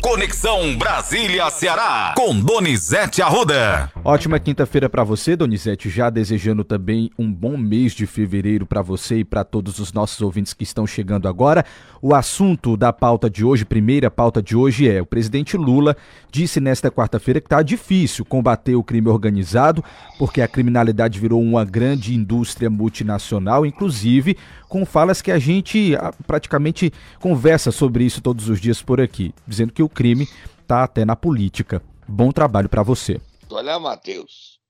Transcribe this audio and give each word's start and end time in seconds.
Conexão 0.00 0.78
Brasília-Ceará, 0.78 2.14
com 2.16 2.34
Donizete 2.40 3.20
Arruda. 3.20 3.92
Ótima 4.02 4.40
quinta-feira 4.40 4.88
para 4.88 5.04
você, 5.04 5.36
Donizete. 5.36 5.90
Já 5.90 6.08
desejando 6.08 6.64
também 6.64 7.10
um 7.18 7.30
bom 7.30 7.54
mês 7.56 7.92
de 7.92 8.06
fevereiro 8.06 8.64
para 8.64 8.80
você 8.80 9.18
e 9.18 9.24
para 9.24 9.44
todos 9.44 9.78
os 9.78 9.92
nossos 9.92 10.22
ouvintes 10.22 10.54
que 10.54 10.64
estão 10.64 10.86
chegando 10.86 11.28
agora. 11.28 11.66
O 12.00 12.14
assunto 12.14 12.78
da 12.78 12.94
pauta 12.94 13.28
de 13.28 13.44
hoje, 13.44 13.66
primeira 13.66 14.10
pauta 14.10 14.42
de 14.42 14.56
hoje, 14.56 14.88
é: 14.88 15.02
o 15.02 15.06
presidente 15.06 15.58
Lula 15.58 15.94
disse 16.32 16.60
nesta 16.60 16.90
quarta-feira 16.90 17.38
que 17.38 17.46
está 17.46 17.60
difícil 17.60 18.24
combater 18.24 18.76
o 18.76 18.82
crime 18.82 19.08
organizado, 19.08 19.84
porque 20.18 20.40
a 20.40 20.48
criminalidade 20.48 21.20
virou 21.20 21.42
uma 21.42 21.62
grande 21.62 22.14
indústria 22.14 22.70
multinacional, 22.70 23.66
inclusive 23.66 24.36
com 24.66 24.86
falas 24.86 25.20
que 25.20 25.32
a 25.32 25.38
gente 25.38 25.96
ah, 25.96 26.12
praticamente 26.26 26.92
conversa 27.18 27.72
sobre 27.72 28.04
isso 28.04 28.22
todos 28.22 28.48
os 28.48 28.60
dias 28.60 28.80
por 28.80 29.00
aqui, 29.00 29.34
dizendo 29.46 29.72
que 29.72 29.82
o 29.82 29.88
crime 29.90 30.28
está 30.60 30.84
até 30.84 31.04
na 31.04 31.16
política. 31.16 31.82
Bom 32.08 32.32
trabalho 32.32 32.68
para 32.68 32.82
você. 32.82 33.20
Olha, 33.50 33.78
Matheus, 33.78 34.60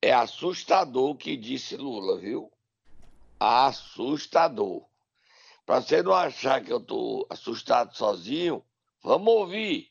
é 0.00 0.12
assustador 0.12 1.10
o 1.10 1.16
que 1.16 1.36
disse 1.36 1.76
Lula, 1.76 2.18
viu? 2.18 2.50
Assustador. 3.38 4.82
Para 5.66 5.80
você 5.80 6.02
não 6.02 6.12
achar 6.12 6.60
que 6.62 6.72
eu 6.72 6.80
tô 6.80 7.26
assustado 7.30 7.96
sozinho, 7.96 8.62
vamos 9.02 9.28
ouvir. 9.28 9.90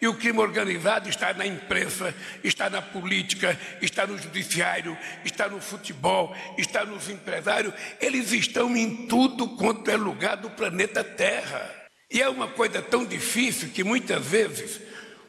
E 0.00 0.08
o 0.08 0.16
crime 0.16 0.38
organizado 0.38 1.08
está 1.08 1.32
na 1.34 1.46
imprensa, 1.46 2.14
está 2.42 2.70
na 2.70 2.80
política, 2.80 3.58
está 3.82 4.06
no 4.06 4.16
judiciário, 4.16 4.96
está 5.24 5.48
no 5.48 5.60
futebol, 5.60 6.34
está 6.56 6.84
nos 6.86 7.08
empresários. 7.08 7.74
Eles 8.00 8.32
estão 8.32 8.74
em 8.76 9.06
tudo 9.06 9.56
quanto 9.56 9.90
é 9.90 9.96
lugar 9.96 10.36
do 10.36 10.50
planeta 10.50 11.04
Terra. 11.04 11.79
E 12.10 12.20
é 12.20 12.28
uma 12.28 12.48
coisa 12.48 12.82
tão 12.82 13.04
difícil 13.04 13.68
que 13.68 13.84
muitas 13.84 14.24
vezes 14.26 14.80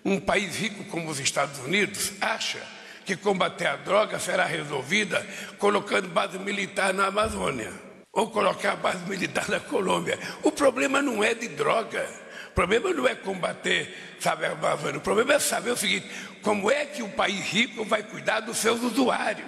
um 0.03 0.20
país 0.20 0.55
rico 0.55 0.84
como 0.85 1.09
os 1.12 1.20
Estados 1.20 1.60
Unidos 1.60 2.13
acha 2.20 2.60
que 3.05 3.15
combater 3.15 3.68
a 3.68 3.76
droga 3.76 4.18
será 4.20 4.46
resolvida 4.46 5.26
colocando 5.59 6.07
base 6.07 6.40
militar 6.40 6.91
na 6.93 7.07
Amazônia 7.07 7.71
ou 8.12 8.29
colocar 8.29 8.76
base 8.76 9.07
militar 9.07 9.48
na 9.48 9.59
Colômbia. 9.59 10.20
O 10.41 10.52
problema 10.52 11.02
não 11.02 11.24
é 11.24 11.35
de 11.35 11.48
droga. 11.49 12.07
O 12.49 12.54
problema 12.54 12.91
não 12.91 13.07
é 13.07 13.15
combater, 13.15 14.18
sabe, 14.20 14.46
a 14.46 14.52
Amazônia. 14.52 14.98
O 14.98 15.02
problema 15.02 15.34
é 15.35 15.40
saber 15.40 15.71
o 15.71 15.77
seguinte: 15.77 16.09
como 16.41 16.70
é 16.70 16.85
que 16.85 17.02
o 17.02 17.09
país 17.09 17.40
rico 17.46 17.85
vai 17.85 18.04
cuidar 18.04 18.41
dos 18.41 18.57
seus 18.57 18.82
usuários? 18.82 19.48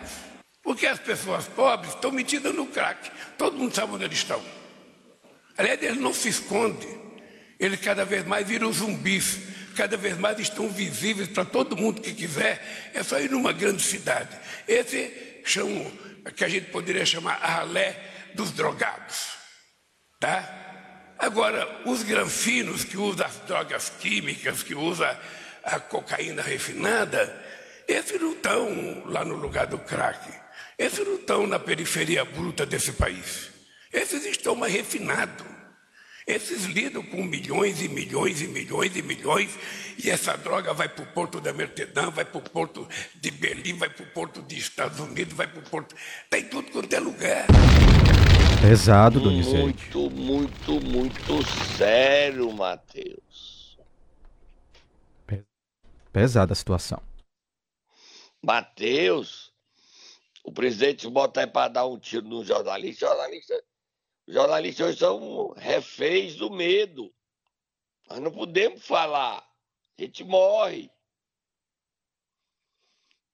Porque 0.61 0.87
as 0.87 0.99
pessoas 0.99 1.45
pobres 1.45 1.93
estão 1.93 2.11
metidas 2.11 2.55
no 2.55 2.67
crack. 2.67 3.11
Todo 3.37 3.57
mundo 3.57 3.75
sabe 3.75 3.93
onde 3.93 4.05
eles 4.05 4.19
estão. 4.19 4.41
Aliás, 5.57 5.81
eles 5.83 5.97
não 5.97 6.13
se 6.13 6.29
escondem. 6.29 7.02
Eles 7.63 7.79
cada 7.79 8.03
vez 8.03 8.25
mais 8.25 8.45
viram 8.45 8.73
zumbis. 8.73 9.39
Cada 9.77 9.95
vez 9.95 10.17
mais 10.17 10.37
estão 10.37 10.67
visíveis 10.67 11.29
para 11.29 11.45
todo 11.45 11.77
mundo 11.77 12.01
que 12.01 12.13
quiser. 12.13 12.91
É 12.93 13.01
só 13.01 13.17
ir 13.21 13.31
numa 13.31 13.53
grande 13.53 13.81
cidade. 13.81 14.37
Esse 14.67 15.41
chamo, 15.45 15.89
que 16.35 16.43
a 16.43 16.49
gente 16.49 16.71
poderia 16.71 17.05
chamar 17.05 17.39
a 17.41 17.47
ralé 17.47 17.97
dos 18.35 18.51
drogados. 18.51 19.29
Tá? 20.19 21.15
Agora, 21.17 21.83
os 21.85 22.03
granfinos 22.03 22.83
que 22.83 22.97
usam 22.97 23.25
as 23.25 23.37
drogas 23.47 23.89
químicas, 23.97 24.61
que 24.61 24.75
usam 24.75 25.17
a 25.63 25.79
cocaína 25.79 26.41
refinada, 26.41 27.41
esses 27.87 28.19
não 28.19 28.33
estão 28.33 29.03
lá 29.05 29.23
no 29.23 29.35
lugar 29.35 29.67
do 29.67 29.79
crack. 29.79 30.29
Esses 30.77 31.07
não 31.07 31.15
estão 31.15 31.47
na 31.47 31.59
periferia 31.59 32.25
bruta 32.25 32.65
desse 32.65 32.91
país. 32.91 33.51
Esses 33.93 34.25
estão 34.25 34.53
mais 34.53 34.73
refinados. 34.73 35.52
Esses 36.25 36.65
lidam 36.65 37.03
com 37.03 37.23
milhões 37.23 37.81
e 37.81 37.89
milhões 37.89 38.41
e 38.41 38.47
milhões 38.47 38.95
e 38.95 39.01
milhões, 39.01 39.57
e 40.01 40.09
essa 40.09 40.37
droga 40.37 40.73
vai 40.73 40.87
para 40.87 41.03
o 41.03 41.07
porto 41.07 41.41
da 41.41 41.51
Amsterdã, 41.51 42.09
vai 42.09 42.23
para 42.23 42.37
o 42.37 42.41
porto 42.41 42.87
de 43.15 43.29
Berlim, 43.31 43.77
vai 43.77 43.89
para 43.89 44.03
o 44.03 44.07
porto 44.07 44.41
dos 44.41 44.57
Estados 44.57 44.99
Unidos, 44.99 45.33
vai 45.33 45.47
para 45.47 45.59
o 45.59 45.69
porto. 45.69 45.95
Está 46.23 46.39
em 46.39 46.45
tudo 46.45 46.71
quanto 46.71 46.93
é 46.93 46.99
lugar. 46.99 47.47
Pesado, 48.61 49.19
Donizete. 49.19 49.61
Muito, 49.61 50.09
muito, 50.09 50.71
muito 50.81 51.43
sério, 51.77 52.51
Matheus. 52.53 53.77
Pesada 56.13 56.53
a 56.53 56.55
situação. 56.55 57.01
Matheus, 58.41 59.51
o 60.43 60.51
presidente 60.51 61.09
bota 61.09 61.41
aí 61.41 61.47
para 61.47 61.69
dar 61.69 61.87
um 61.87 61.97
tiro 61.97 62.27
no 62.27 62.45
jornalista. 62.45 63.07
Jornalista, 63.07 63.63
jornalistas 64.27 64.87
hoje 64.87 64.99
são 64.99 65.49
reféns 65.53 66.35
do 66.35 66.49
medo. 66.49 67.13
Nós 68.09 68.19
não 68.19 68.31
podemos 68.31 68.85
falar. 68.85 69.39
A 69.97 70.01
gente 70.01 70.23
morre. 70.23 70.89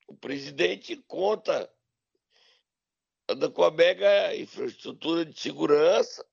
O 0.08 0.16
presidente 0.16 0.96
conta 1.08 1.72
anda 3.28 3.50
com 3.50 3.64
a 3.64 3.72
mega 3.72 4.36
infraestrutura 4.36 5.24
de 5.24 5.40
segurança. 5.40 6.26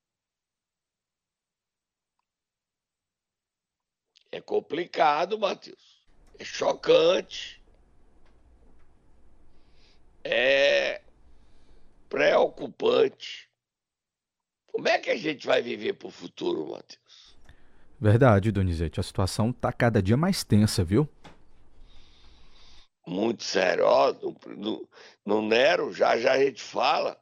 É 4.33 4.41
complicado, 4.41 5.39
Matheus. 5.39 6.07
É 6.39 6.45
chocante. 6.45 7.63
É 10.25 11.03
preocupante. 12.09 13.51
Como 14.77 14.89
é 14.89 14.99
que 14.99 15.09
a 15.09 15.17
gente 15.17 15.47
vai 15.47 15.63
viver 15.63 15.95
para 15.95 16.09
o 16.09 16.11
futuro, 16.11 16.69
Matheus? 16.69 17.35
Verdade, 17.99 18.53
Donizete. 18.53 19.01
A 19.01 19.03
situação 19.03 19.49
está 19.49 19.73
cada 19.73 20.03
dia 20.03 20.19
mais 20.19 20.45
tensa, 20.45 20.85
viu? 20.85 21.09
muito 23.07 23.43
sério. 23.43 23.87
Ó, 23.87 24.13
no, 24.55 24.87
no, 25.25 25.41
Nero, 25.41 25.95
já 25.95 26.19
já 26.19 26.33
a 26.35 26.39
gente 26.45 26.63
fala, 26.63 27.19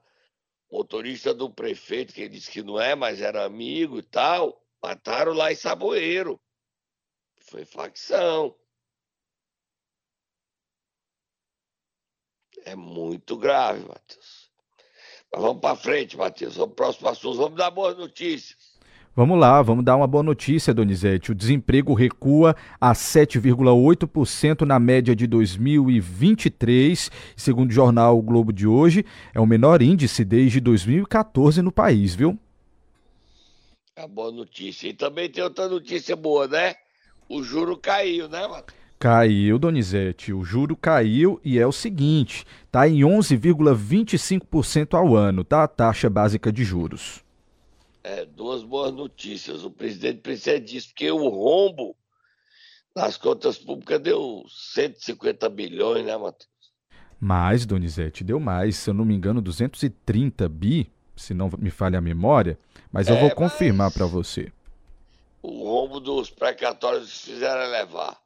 motorista 0.69 1.32
do 1.32 1.48
prefeito, 1.48 2.12
que 2.12 2.28
disse 2.28 2.50
que 2.50 2.60
não 2.60 2.81
é, 2.81 2.97
mas 2.97 3.20
era 3.20 3.44
amigo 3.44 4.00
e 4.00 4.03
tal, 4.03 4.60
mataram 4.82 5.32
lá 5.32 5.53
em 5.53 5.54
Saboeiro. 5.54 6.41
Foi 7.38 7.64
facção. 7.64 8.59
É 12.64 12.75
muito 12.75 13.37
grave, 13.37 13.87
Matheus. 13.87 14.44
Vamos 15.37 15.61
para 15.61 15.77
frente, 15.77 16.17
Matheus. 16.17 16.56
Vamos 16.56 16.75
para 16.75 16.84
o 16.84 16.87
próximo 16.87 17.09
assunto. 17.09 17.39
Vamos 17.39 17.59
dar 17.59 17.71
boas 17.71 17.97
notícias. 17.97 18.75
Vamos 19.17 19.39
lá, 19.39 19.62
vamos 19.62 19.84
dar 19.84 19.95
uma 19.95 20.09
boa 20.09 20.25
notícia, 20.25 20.75
Donizete. 20.75 21.31
O 21.31 21.37
desemprego 21.37 21.95
recua 21.95 22.56
a 22.81 22.93
7,8% 22.93 24.62
na 24.62 24.81
média 24.81 25.15
de 25.15 25.28
2023, 25.28 27.12
segundo 27.37 27.71
o 27.71 27.73
jornal 27.73 28.19
o 28.19 28.23
Globo 28.23 28.53
de 28.53 28.67
hoje, 28.67 29.06
é 29.33 29.39
o 29.39 29.47
menor 29.47 29.83
índice 29.83 30.25
desde 30.25 30.59
2014 30.59 31.62
no 31.62 31.71
país, 31.71 32.12
viu? 32.12 32.37
É 33.94 34.09
boa 34.09 34.33
notícia. 34.33 34.89
E 34.89 34.93
também 34.93 35.31
tem 35.31 35.44
outra 35.44 35.69
notícia 35.69 36.17
boa, 36.17 36.49
né? 36.49 36.75
O 37.28 37.41
juro 37.41 37.77
caiu, 37.77 38.28
né, 38.28 38.49
mano? 38.49 38.65
Caiu, 39.04 39.59
Donizete. 39.59 40.32
O 40.32 40.42
juro 40.42 40.75
caiu 40.75 41.38
e 41.44 41.59
é 41.59 41.66
o 41.66 41.72
seguinte: 41.72 42.47
tá 42.72 42.88
em 42.88 43.00
11,25% 43.00 44.94
ao 44.94 45.15
ano, 45.15 45.44
tá? 45.44 45.65
A 45.65 45.69
taxa 45.69 46.09
básica 46.09 46.50
de 46.50 46.65
juros 46.65 47.25
é, 48.04 48.26
duas 48.26 48.62
boas 48.62 48.93
notícias. 48.93 49.64
O 49.64 49.70
presidente 49.70 50.20
precisa 50.20 50.60
disso, 50.60 50.88
porque 50.88 51.10
o 51.10 51.28
rombo 51.28 51.97
nas 52.94 53.16
contas 53.16 53.56
públicas 53.56 53.98
deu 53.98 54.44
150 54.47 55.48
bilhões, 55.48 56.04
né, 56.04 56.16
Matheus? 56.16 56.48
Mais, 57.19 57.64
Donizete, 57.64 58.22
deu 58.22 58.38
mais. 58.38 58.76
Se 58.76 58.91
eu 58.91 58.94
não 58.94 59.04
me 59.04 59.14
engano, 59.14 59.41
230 59.41 60.47
bi, 60.48 60.93
se 61.16 61.32
não 61.32 61.50
me 61.59 61.70
falha 61.70 61.98
a 61.98 62.03
memória. 62.03 62.59
Mas 62.93 63.09
é, 63.09 63.12
eu 63.12 63.19
vou 63.19 63.31
confirmar 63.31 63.91
para 63.91 64.04
você. 64.04 64.53
O 65.43 65.64
rombo 65.64 65.98
dos 65.98 66.31
precatórios 66.31 67.23
fizeram 67.25 67.70
levar. 67.70 68.24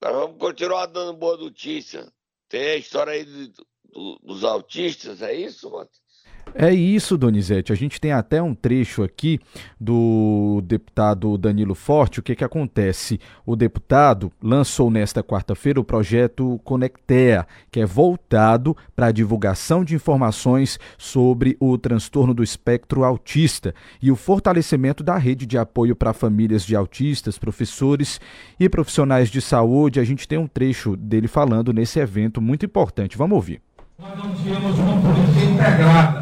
Agora 0.00 0.26
vamos 0.26 0.38
continuar 0.38 0.86
dando 0.86 1.12
boa 1.12 1.36
notícia. 1.36 2.10
Tem 2.48 2.70
a 2.70 2.76
história 2.76 3.12
aí 3.12 3.24
do, 3.24 4.18
dos 4.22 4.44
autistas, 4.44 5.20
é 5.20 5.34
isso, 5.34 5.70
Matheus? 5.70 6.00
É 6.54 6.72
isso, 6.72 7.16
Donizete. 7.16 7.72
A 7.72 7.76
gente 7.76 8.00
tem 8.00 8.12
até 8.12 8.42
um 8.42 8.54
trecho 8.54 9.02
aqui 9.02 9.38
do 9.80 10.60
deputado 10.64 11.38
Danilo 11.38 11.74
Forte. 11.74 12.20
O 12.20 12.22
que, 12.22 12.34
que 12.34 12.44
acontece? 12.44 13.20
O 13.46 13.54
deputado 13.54 14.32
lançou 14.42 14.90
nesta 14.90 15.22
quarta-feira 15.22 15.80
o 15.80 15.84
projeto 15.84 16.60
Conectea, 16.64 17.46
que 17.70 17.80
é 17.80 17.86
voltado 17.86 18.76
para 18.96 19.06
a 19.06 19.12
divulgação 19.12 19.84
de 19.84 19.94
informações 19.94 20.78
sobre 20.98 21.56
o 21.60 21.78
transtorno 21.78 22.34
do 22.34 22.42
espectro 22.42 23.04
autista 23.04 23.74
e 24.02 24.10
o 24.10 24.16
fortalecimento 24.16 25.02
da 25.02 25.16
rede 25.16 25.46
de 25.46 25.56
apoio 25.56 25.94
para 25.94 26.12
famílias 26.12 26.64
de 26.64 26.74
autistas, 26.74 27.38
professores 27.38 28.20
e 28.58 28.68
profissionais 28.68 29.30
de 29.30 29.40
saúde. 29.40 30.00
A 30.00 30.04
gente 30.04 30.26
tem 30.26 30.38
um 30.38 30.48
trecho 30.48 30.96
dele 30.96 31.28
falando 31.28 31.72
nesse 31.72 32.00
evento 32.00 32.40
muito 32.40 32.66
importante. 32.66 33.16
Vamos 33.16 33.36
ouvir. 33.36 33.62
Nós 33.98 34.16
não 34.16 34.34
tínhamos 34.34 34.78
uma 34.78 35.00
política 35.00 35.44
integrada 35.44 36.19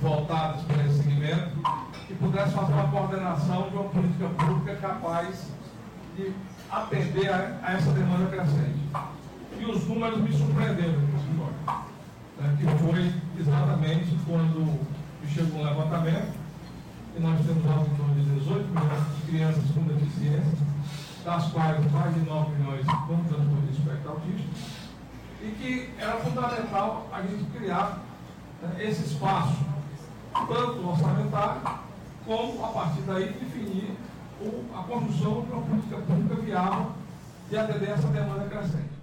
voltadas 0.00 0.62
para 0.62 0.84
esse 0.84 1.02
segmento, 1.02 1.58
que 2.06 2.14
pudesse 2.14 2.54
fazer 2.54 2.72
uma 2.72 2.88
coordenação 2.88 3.68
de 3.68 3.76
uma 3.76 3.84
política 3.84 4.28
pública 4.28 4.76
capaz 4.76 5.50
de 6.16 6.32
atender 6.70 7.28
a, 7.32 7.58
a 7.62 7.72
essa 7.72 7.90
demanda 7.92 8.30
crescente. 8.30 8.80
E 9.58 9.64
os 9.64 9.86
números 9.86 10.18
me 10.20 10.32
surpreenderam 10.32 11.10
né, 12.40 12.56
que 12.58 12.64
foi 12.82 13.12
exatamente 13.38 14.16
quando 14.26 14.80
chegou 15.28 15.60
um 15.60 15.64
levantamento, 15.64 16.32
e 17.16 17.20
nós 17.20 17.38
temos 17.44 17.66
algo 17.70 17.86
em 17.86 17.96
torno 17.96 18.14
de 18.14 18.40
18 18.40 18.68
milhões 18.68 19.16
de 19.16 19.30
crianças 19.30 19.64
com 19.74 19.82
deficiência, 19.82 20.66
das 21.24 21.48
quais 21.48 21.92
mais 21.92 22.14
de 22.14 22.20
9 22.20 22.50
milhões 22.56 22.86
com 22.86 23.24
transtorno 23.24 23.66
de 23.66 23.78
espectro 23.78 24.10
autista, 24.10 24.48
e 25.42 25.50
que 25.50 25.90
era 25.98 26.16
fundamental 26.18 27.08
a 27.12 27.20
gente 27.22 27.44
criar 27.56 27.98
né, 28.62 28.76
esse 28.78 29.04
espaço, 29.04 29.58
tanto 30.32 30.88
orçamentário, 30.88 31.80
como 32.24 32.64
a 32.64 32.68
partir 32.68 33.02
daí 33.02 33.32
definir 33.32 33.96
o, 34.40 34.64
a 34.78 34.82
construção 34.84 35.42
de 35.42 35.52
uma 35.52 35.62
política 35.62 35.96
pública 35.98 36.34
viável 36.36 36.92
de 37.48 37.56
atender 37.56 37.90
essa 37.90 38.08
demanda 38.08 38.48
crescente. 38.48 39.00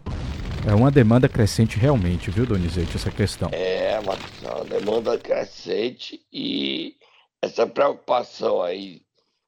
É 0.68 0.74
uma 0.74 0.92
demanda 0.92 1.30
crescente 1.30 1.78
realmente, 1.78 2.30
viu, 2.30 2.46
Donizete, 2.46 2.98
essa 2.98 3.12
questão. 3.12 3.50
É, 3.54 4.00
uma, 4.00 4.18
uma 4.56 4.66
demanda 4.66 5.18
crescente 5.18 6.26
e 6.32 6.96
essa 7.42 7.66
preocupação 7.68 8.62
aí 8.62 9.02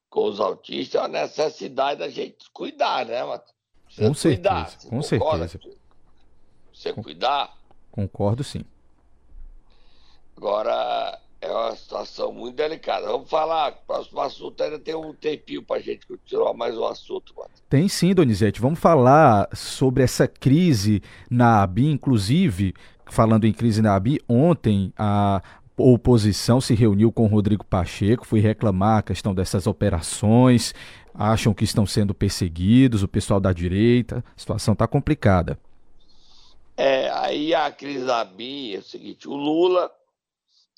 com 0.08 0.24
os 0.26 0.40
autistas 0.40 1.00
é 1.00 1.04
uma 1.04 1.08
necessidade 1.08 2.00
da 2.00 2.08
gente 2.08 2.50
cuidar, 2.52 3.06
né, 3.06 3.24
Matheus? 3.24 3.54
Com 3.96 4.14
certeza, 4.14 4.78
cuidar, 4.78 4.88
com 4.88 5.02
certeza. 5.02 5.60
Você 6.72 6.92
cuidar? 6.92 7.54
Concordo 7.90 8.42
sim. 8.42 8.64
Agora, 10.36 11.20
é 11.40 11.50
uma 11.50 11.74
situação 11.74 12.32
muito 12.32 12.56
delicada. 12.56 13.06
Vamos 13.06 13.30
falar, 13.30 13.72
próximo 13.86 14.20
assunto 14.20 14.62
ainda 14.62 14.78
tem 14.78 14.94
um 14.94 15.14
tempinho 15.14 15.62
para 15.62 15.76
a 15.76 15.80
gente 15.80 16.06
continuar 16.06 16.52
mais 16.52 16.76
um 16.76 16.84
assunto. 16.84 17.34
Mano. 17.36 17.48
Tem 17.68 17.88
sim, 17.88 18.14
Donizete. 18.14 18.60
Vamos 18.60 18.78
falar 18.78 19.48
sobre 19.54 20.02
essa 20.02 20.28
crise 20.28 21.02
na 21.30 21.62
ABI, 21.62 21.86
inclusive, 21.86 22.74
falando 23.06 23.46
em 23.46 23.52
crise 23.52 23.80
na 23.80 23.94
ABI, 23.96 24.20
ontem 24.28 24.92
a 24.98 25.42
oposição 25.76 26.60
se 26.60 26.74
reuniu 26.74 27.10
com 27.10 27.24
o 27.24 27.28
Rodrigo 27.28 27.64
Pacheco, 27.64 28.26
foi 28.26 28.40
reclamar 28.40 28.98
a 28.98 29.02
questão 29.02 29.34
dessas 29.34 29.66
operações, 29.66 30.74
acham 31.14 31.54
que 31.54 31.64
estão 31.64 31.86
sendo 31.86 32.14
perseguidos, 32.14 33.02
o 33.02 33.08
pessoal 33.08 33.40
da 33.40 33.52
direita, 33.52 34.22
a 34.36 34.38
situação 34.38 34.72
está 34.72 34.86
complicada. 34.86 35.58
É, 36.76 37.10
aí 37.10 37.54
a 37.54 37.70
crise 37.70 38.04
da 38.04 38.20
ABI 38.20 38.76
é 38.76 38.78
o 38.78 38.82
seguinte, 38.82 39.26
o 39.26 39.34
Lula 39.34 39.90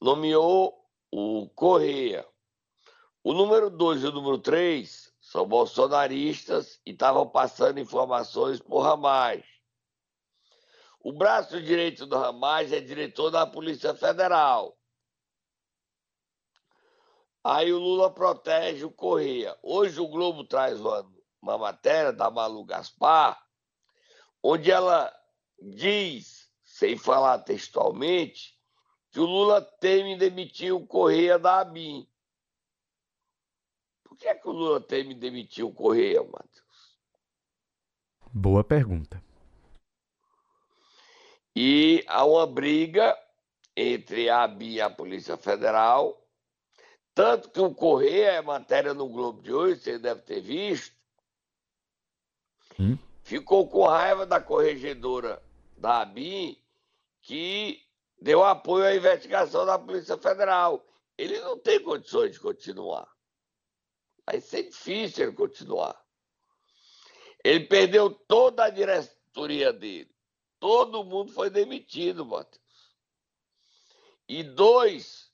nomeou 0.03 0.85
o 1.13 1.49
Correia. 1.51 2.27
O 3.23 3.33
número 3.33 3.71
2 3.71 4.03
e 4.03 4.07
o 4.07 4.13
número 4.13 4.37
3 4.37 5.13
são 5.21 5.47
bolsonaristas 5.47 6.81
e 6.85 6.91
estavam 6.91 7.29
passando 7.29 7.79
informações 7.79 8.61
por 8.61 8.81
Ramais. 8.81 9.45
O 11.01 11.13
braço 11.13 11.63
direito 11.63 12.05
do 12.05 12.17
Ramais 12.19 12.73
é 12.73 12.81
diretor 12.81 13.31
da 13.31 13.47
Polícia 13.47 13.95
Federal. 13.95 14.77
Aí 17.45 17.73
o 17.73 17.79
Lula 17.79 18.13
protege 18.13 18.85
o 18.85 18.91
Correia. 18.91 19.57
Hoje 19.63 20.01
o 20.01 20.09
Globo 20.09 20.45
traz 20.45 20.81
uma, 20.81 21.09
uma 21.41 21.59
matéria 21.59 22.13
da 22.13 22.29
Malu 22.29 22.65
Gaspar, 22.65 23.41
onde 24.43 24.71
ela 24.71 25.13
diz, 25.61 26.51
sem 26.65 26.97
falar 26.97 27.39
textualmente, 27.41 28.61
que 29.13 29.21
o 29.21 29.27
Lula 29.27 29.61
teme 29.61 30.17
demitir 30.17 30.73
o 30.75 30.87
Correia 30.87 31.39
da 31.39 31.61
ABIN. 31.61 32.09
Por 34.03 34.17
que, 34.17 34.27
é 34.27 34.35
que 34.35 34.49
o 34.49 34.53
Lula 34.53 34.81
teme 34.81 35.15
demitir 35.15 35.65
o 35.65 35.73
Correia, 35.73 36.23
Matheus? 36.23 36.97
Boa 38.33 38.65
pergunta. 38.65 39.23
E 41.55 42.03
há 42.09 42.25
uma 42.25 42.47
briga 42.47 43.15
entre 43.77 44.31
a 44.31 44.45
ABIN 44.45 44.73
e 44.73 44.81
a 44.81 44.89
Polícia 44.89 45.37
Federal, 45.37 46.19
tanto 47.15 47.51
que 47.51 47.61
o 47.61 47.75
Correia 47.75 48.33
é 48.33 48.41
matéria 48.41 48.95
no 48.95 49.07
Globo 49.09 49.43
de 49.43 49.53
hoje, 49.53 49.81
você 49.81 49.99
deve 49.99 50.23
ter 50.23 50.41
visto, 50.41 50.97
hum? 52.81 52.97
ficou 53.23 53.69
com 53.69 53.85
raiva 53.85 54.25
da 54.25 54.41
corregedora 54.41 55.43
da 55.77 56.01
ABIN, 56.01 56.59
que 57.21 57.92
deu 58.23 58.45
apoio 58.45 58.85
à 58.85 58.95
investigação 58.95 59.67
da 59.67 59.77
Polícia 59.77 60.17
Federal. 60.17 60.87
Ele 61.19 61.41
não 61.41 61.59
tem 61.59 61.83
condições 61.83 62.33
de 62.33 62.41
continuar. 62.41 63.09
Vai 64.25 64.41
ser 64.41 64.63
difícil 64.63 65.25
ele 65.25 65.37
continuar. 65.37 66.01
Ele 67.43 67.67
perdeu 67.67 68.11
toda 68.11 68.65
a 68.65 68.71
diretoria 68.71 69.73
dele. 69.73 70.15
Todo 70.61 71.03
mundo 71.03 71.33
foi 71.33 71.51
demitido, 71.51 72.25
Matheus. 72.25 72.63
E 74.29 74.45
dois, 74.45 75.33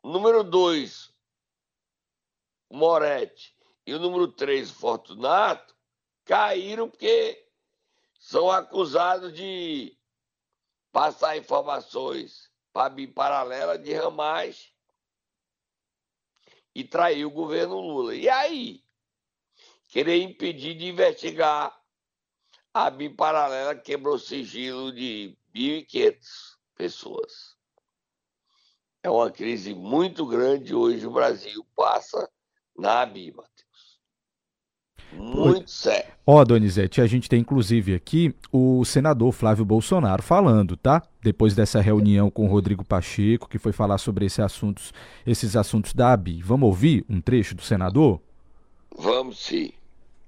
o 0.00 0.08
número 0.08 0.44
dois, 0.44 1.12
Moretti, 2.70 3.52
e 3.84 3.92
o 3.92 3.98
número 3.98 4.28
três, 4.28 4.70
Fortunato, 4.70 5.74
caíram 6.24 6.88
porque 6.88 7.44
são 8.14 8.48
acusados 8.48 9.32
de 9.32 9.97
passar 10.92 11.36
informações 11.36 12.50
para 12.72 12.90
BIM 12.90 13.12
paralela 13.12 13.78
de 13.78 13.92
Ramais 13.92 14.72
e 16.74 16.84
trair 16.84 17.24
o 17.24 17.30
governo 17.30 17.80
Lula. 17.80 18.14
E 18.14 18.28
aí? 18.28 18.84
Querer 19.88 20.22
impedir 20.22 20.74
de 20.74 20.86
investigar 20.86 21.78
a 22.72 22.90
BIM 22.90 23.14
paralela 23.14 23.74
quebrou 23.74 24.18
sigilo 24.18 24.92
de 24.92 25.36
1.500 25.54 26.58
pessoas. 26.74 27.56
É 29.02 29.10
uma 29.10 29.30
crise 29.30 29.74
muito 29.74 30.26
grande 30.26 30.74
hoje 30.74 31.06
o 31.06 31.10
Brasil 31.10 31.66
passa 31.74 32.30
na 32.76 33.04
BIM, 33.06 33.32
muito 35.12 35.70
sério. 35.70 36.12
Ó, 36.26 36.44
Donizete, 36.44 37.00
a 37.00 37.06
gente 37.06 37.28
tem 37.28 37.40
inclusive 37.40 37.94
aqui 37.94 38.34
o 38.52 38.84
senador 38.84 39.32
Flávio 39.32 39.64
Bolsonaro 39.64 40.22
falando, 40.22 40.76
tá? 40.76 41.02
Depois 41.22 41.54
dessa 41.54 41.80
reunião 41.80 42.30
com 42.30 42.44
o 42.44 42.50
Rodrigo 42.50 42.84
Pacheco, 42.84 43.48
que 43.48 43.58
foi 43.58 43.72
falar 43.72 43.98
sobre 43.98 44.26
esses 44.26 44.40
assuntos, 44.40 44.92
esses 45.26 45.56
assuntos 45.56 45.94
da 45.94 46.12
ABI. 46.12 46.42
Vamos 46.42 46.66
ouvir 46.66 47.04
um 47.08 47.20
trecho 47.20 47.54
do 47.54 47.62
senador? 47.62 48.20
Vamos 48.96 49.38
sim. 49.38 49.72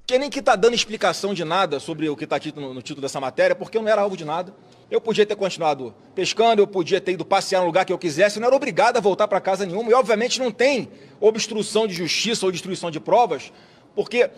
Que 0.07 0.19
nem 0.19 0.31
que 0.31 0.43
tá 0.43 0.57
dando 0.57 0.75
explicação 0.75 1.33
de 1.33 1.45
nada 1.45 1.79
sobre 1.79 2.09
o 2.09 2.17
que 2.17 2.25
está 2.25 2.39
dito 2.39 2.61
no, 2.61 2.75
no 2.75 2.83
título 2.83 3.03
dessa 3.03 3.21
matéria, 3.21 3.55
porque 3.55 3.79
eu 3.79 3.83
não 3.83 3.89
era 3.89 4.03
alvo 4.03 4.17
de 4.17 4.25
nada. 4.25 4.53
Eu 4.91 5.01
podia 5.01 5.25
ter 5.25 5.37
continuado 5.37 5.95
pescando, 6.15 6.61
eu 6.61 6.67
podia 6.67 7.01
ter 7.01 7.13
ido 7.13 7.25
passear 7.25 7.61
no 7.61 7.67
lugar 7.67 7.85
que 7.85 7.93
eu 7.93 7.99
quisesse, 7.99 8.39
eu 8.39 8.41
não 8.41 8.49
era 8.49 8.57
obrigado 8.57 8.97
a 8.97 9.01
voltar 9.01 9.29
para 9.29 9.41
casa 9.41 9.65
nenhuma. 9.65 9.89
E, 9.89 9.95
obviamente, 9.95 10.41
não 10.41 10.51
tem 10.51 10.89
obstrução 11.21 11.87
de 11.87 11.95
justiça 11.95 12.45
ou 12.45 12.51
destruição 12.51 12.91
de 12.91 12.99
provas, 12.99 13.53
porque 13.95 14.31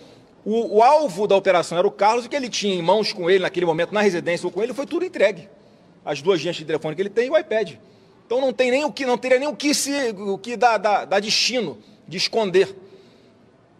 o, 0.44 0.78
o, 0.78 0.82
alvo 0.82 1.26
da 1.26 1.36
operação 1.36 1.78
era 1.78 1.86
o 1.86 1.90
Carlos, 1.90 2.26
e 2.26 2.28
que 2.28 2.34
ele 2.34 2.48
tinha 2.48 2.74
em 2.74 2.82
mãos 2.82 3.12
com 3.12 3.30
ele 3.30 3.40
naquele 3.40 3.66
momento, 3.66 3.92
na 3.92 4.00
residência 4.00 4.46
ou 4.46 4.52
com 4.52 4.62
ele, 4.62 4.74
foi 4.74 4.86
tudo 4.86 5.04
entregue. 5.04 5.48
As 6.04 6.20
duas 6.20 6.40
agências 6.40 6.58
de 6.58 6.64
telefone 6.64 6.96
que 6.96 7.02
ele 7.02 7.10
tem 7.10 7.26
e 7.26 7.30
o 7.30 7.38
iPad. 7.38 7.74
Então 8.26 8.40
não 8.40 8.52
tem 8.52 8.70
nem 8.70 8.84
o 8.84 8.92
que, 8.92 9.06
não 9.06 9.16
teria 9.16 9.38
nem 9.38 9.48
o 9.48 9.54
que 9.54 9.74
se 9.74 9.92
o 10.18 10.38
que 10.38 10.56
dá, 10.56 10.78
dá, 10.78 11.04
dá 11.04 11.20
destino 11.20 11.78
de 12.08 12.16
esconder. 12.16 12.74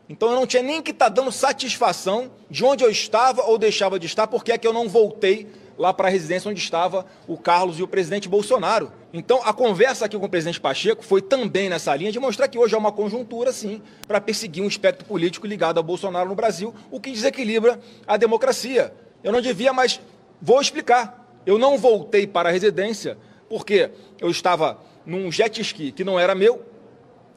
Então 0.09 0.29
eu 0.29 0.35
não 0.37 0.47
tinha 0.47 0.63
nem 0.63 0.83
que 0.83 0.91
estar 0.91 1.07
tá 1.07 1.11
dando 1.11 1.33
satisfação 1.33 2.31
de 2.51 2.65
onde 2.65 2.85
eu 2.85 2.91
estava 2.91 3.43
ou 3.43 3.59
deixava 3.59 3.99
de 3.99 4.07
estar, 4.07 4.27
porque 4.27 4.53
é 4.53 4.59
que 4.59 4.67
eu 4.67 4.73
não 4.73 4.89
voltei 4.89 5.49
lá 5.79 5.93
para 5.93 6.09
a 6.09 6.11
residência 6.11 6.51
onde 6.51 6.61
estava 6.61 7.07
o 7.27 7.37
Carlos 7.37 7.79
e 7.79 7.83
o 7.83 7.89
presidente 7.89 8.29
Bolsonaro. 8.29 8.93
Então, 9.13 9.41
a 9.45 9.53
conversa 9.53 10.07
aqui 10.07 10.19
com 10.19 10.27
o 10.27 10.29
presidente 10.29 10.61
Pacheco 10.61 11.05
foi 11.05 11.21
também 11.21 11.69
nessa 11.69 11.95
linha 11.95 12.11
de 12.11 12.19
mostrar 12.19 12.49
que 12.49 12.59
hoje 12.59 12.75
há 12.75 12.79
uma 12.79 12.93
conjuntura, 12.93 13.53
sim, 13.53 13.83
para 14.07 14.21
perseguir 14.21 14.63
um 14.63 14.69
espectro 14.69 15.05
político 15.05 15.47
ligado 15.47 15.79
a 15.79 15.83
Bolsonaro 15.83 16.29
no 16.29 16.35
Brasil, 16.35 16.75
o 16.91 17.01
que 17.01 17.11
desequilibra 17.11 17.81
a 18.07 18.17
democracia. 18.17 18.93
Eu 19.23 19.33
não 19.33 19.41
devia, 19.41 19.73
mas 19.73 20.01
vou 20.41 20.61
explicar. 20.61 21.41
Eu 21.45 21.59
não 21.59 21.77
voltei 21.77 22.27
para 22.27 22.49
a 22.49 22.53
residência 22.53 23.19
porque 23.49 23.91
eu 24.21 24.31
estava 24.31 24.81
num 25.05 25.31
jet 25.31 25.61
ski 25.61 25.93
que 25.93 26.05
não 26.05 26.19
era 26.19 26.35
meu, 26.35 26.65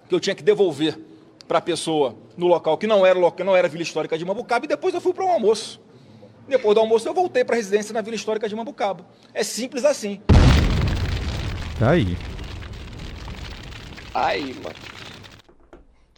que 0.07 0.15
eu 0.15 0.19
tinha 0.19 0.35
que 0.35 0.43
devolver 0.43 0.97
para 1.47 1.57
a 1.57 1.61
pessoa 1.61 2.15
no 2.37 2.47
local 2.47 2.77
que 2.77 2.87
não 2.87 3.05
era, 3.05 3.19
não 3.43 3.55
era 3.55 3.67
Vila 3.67 3.83
Histórica 3.83 4.17
de 4.17 4.25
Mambucaba, 4.25 4.65
e 4.65 4.67
depois 4.67 4.93
eu 4.93 5.01
fui 5.01 5.13
para 5.13 5.25
um 5.25 5.31
almoço. 5.31 5.81
Depois 6.47 6.75
do 6.75 6.81
almoço 6.81 7.07
eu 7.07 7.13
voltei 7.13 7.43
para 7.43 7.55
a 7.55 7.57
residência 7.57 7.93
na 7.93 8.01
Vila 8.01 8.15
Histórica 8.15 8.47
de 8.47 8.55
Mambucaba. 8.55 9.05
É 9.33 9.43
simples 9.43 9.83
assim. 9.83 10.21
Tá 11.79 11.91
aí. 11.91 12.17
Aí, 14.13 14.53
mano. 14.53 14.75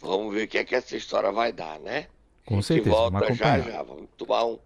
Vamos 0.00 0.32
ver 0.32 0.44
o 0.44 0.48
que 0.48 0.58
é 0.58 0.64
que 0.64 0.74
essa 0.74 0.96
história 0.96 1.32
vai 1.32 1.52
dar, 1.52 1.78
né? 1.80 2.06
Com 2.46 2.62
certeza. 2.62 2.90
volta 2.90 3.34
já 3.34 3.58
já. 3.58 3.82
Vamos 3.82 4.08
tomar 4.16 4.44
um 4.44 4.58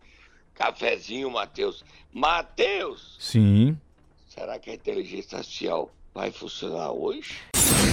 cafezinho, 0.54 1.31
Matheus. 1.31 1.83
Matheus! 2.12 3.16
Sim. 3.19 3.76
Será 4.28 4.59
que 4.59 4.71
a 4.71 4.75
inteligência 4.75 5.38
artificial 5.38 5.90
vai 6.14 6.31
funcionar 6.31 6.92
hoje? 6.92 7.38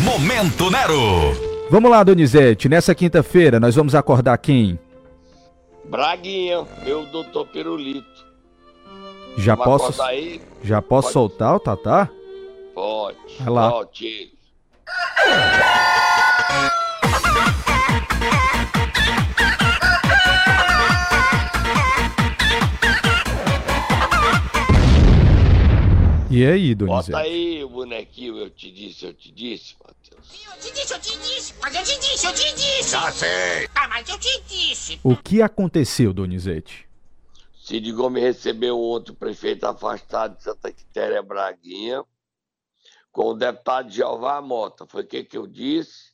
Momento 0.04 0.70
Nero! 0.70 1.70
Vamos 1.70 1.90
lá, 1.90 2.04
Donizete. 2.04 2.68
Nessa 2.68 2.94
quinta-feira 2.94 3.60
nós 3.60 3.76
vamos 3.76 3.96
acordar 3.96 4.38
quem? 4.38 4.80
Braguinha, 5.90 6.66
meu 6.84 7.06
doutor 7.08 7.48
Pirulito. 7.48 8.26
Já 9.38 9.56
Vamos 9.56 9.82
posso, 9.82 10.02
aí? 10.04 10.42
já 10.64 10.82
posso 10.82 11.08
Pode. 11.08 11.14
soltar 11.14 11.56
o 11.56 11.60
Tatá? 11.60 12.10
Pode. 12.74 13.18
Vai 13.40 13.50
lá. 13.54 13.70
Solte. 13.72 14.32
E 26.32 26.46
aí, 26.46 26.76
Donizete? 26.76 27.12
Bota 27.12 27.24
aí 27.24 27.64
o 27.64 27.70
bonequinho, 27.70 28.38
eu 28.38 28.50
te 28.52 28.72
disse, 28.72 29.04
eu 29.06 29.14
te 29.14 29.32
disse, 29.32 29.74
Matheus. 29.80 29.99
Eu 30.32 30.60
te 30.60 30.74
disse, 30.74 30.94
eu 30.94 31.00
te 31.00 31.18
disse, 31.18 31.54
mas 31.62 31.76
eu 31.76 31.84
te 31.84 32.00
disse, 32.00 32.26
eu 32.28 32.34
te 32.34 32.56
disse. 32.56 32.92
Já 32.92 33.12
sei. 33.12 33.70
Ah, 33.74 33.88
mas 33.88 34.08
eu 34.10 34.20
te 34.20 34.42
disse. 34.48 35.00
O 35.04 35.16
que 35.16 35.42
aconteceu, 35.42 36.14
Donizete? 36.14 36.88
Cid 37.54 37.92
Gomes 37.92 38.24
recebeu 38.24 38.78
outro 38.78 39.14
prefeito 39.14 39.66
afastado 39.66 40.38
de 40.38 40.44
Santa 40.44 40.72
Quitéria 40.72 41.22
Braguinha 41.22 42.04
com 43.12 43.30
o 43.30 43.34
deputado 43.34 43.92
Jeová 43.92 44.42
Mota. 44.42 44.86
Foi 44.88 45.04
o 45.04 45.06
que, 45.08 45.24
que 45.24 45.38
eu 45.38 45.46
disse? 45.46 46.10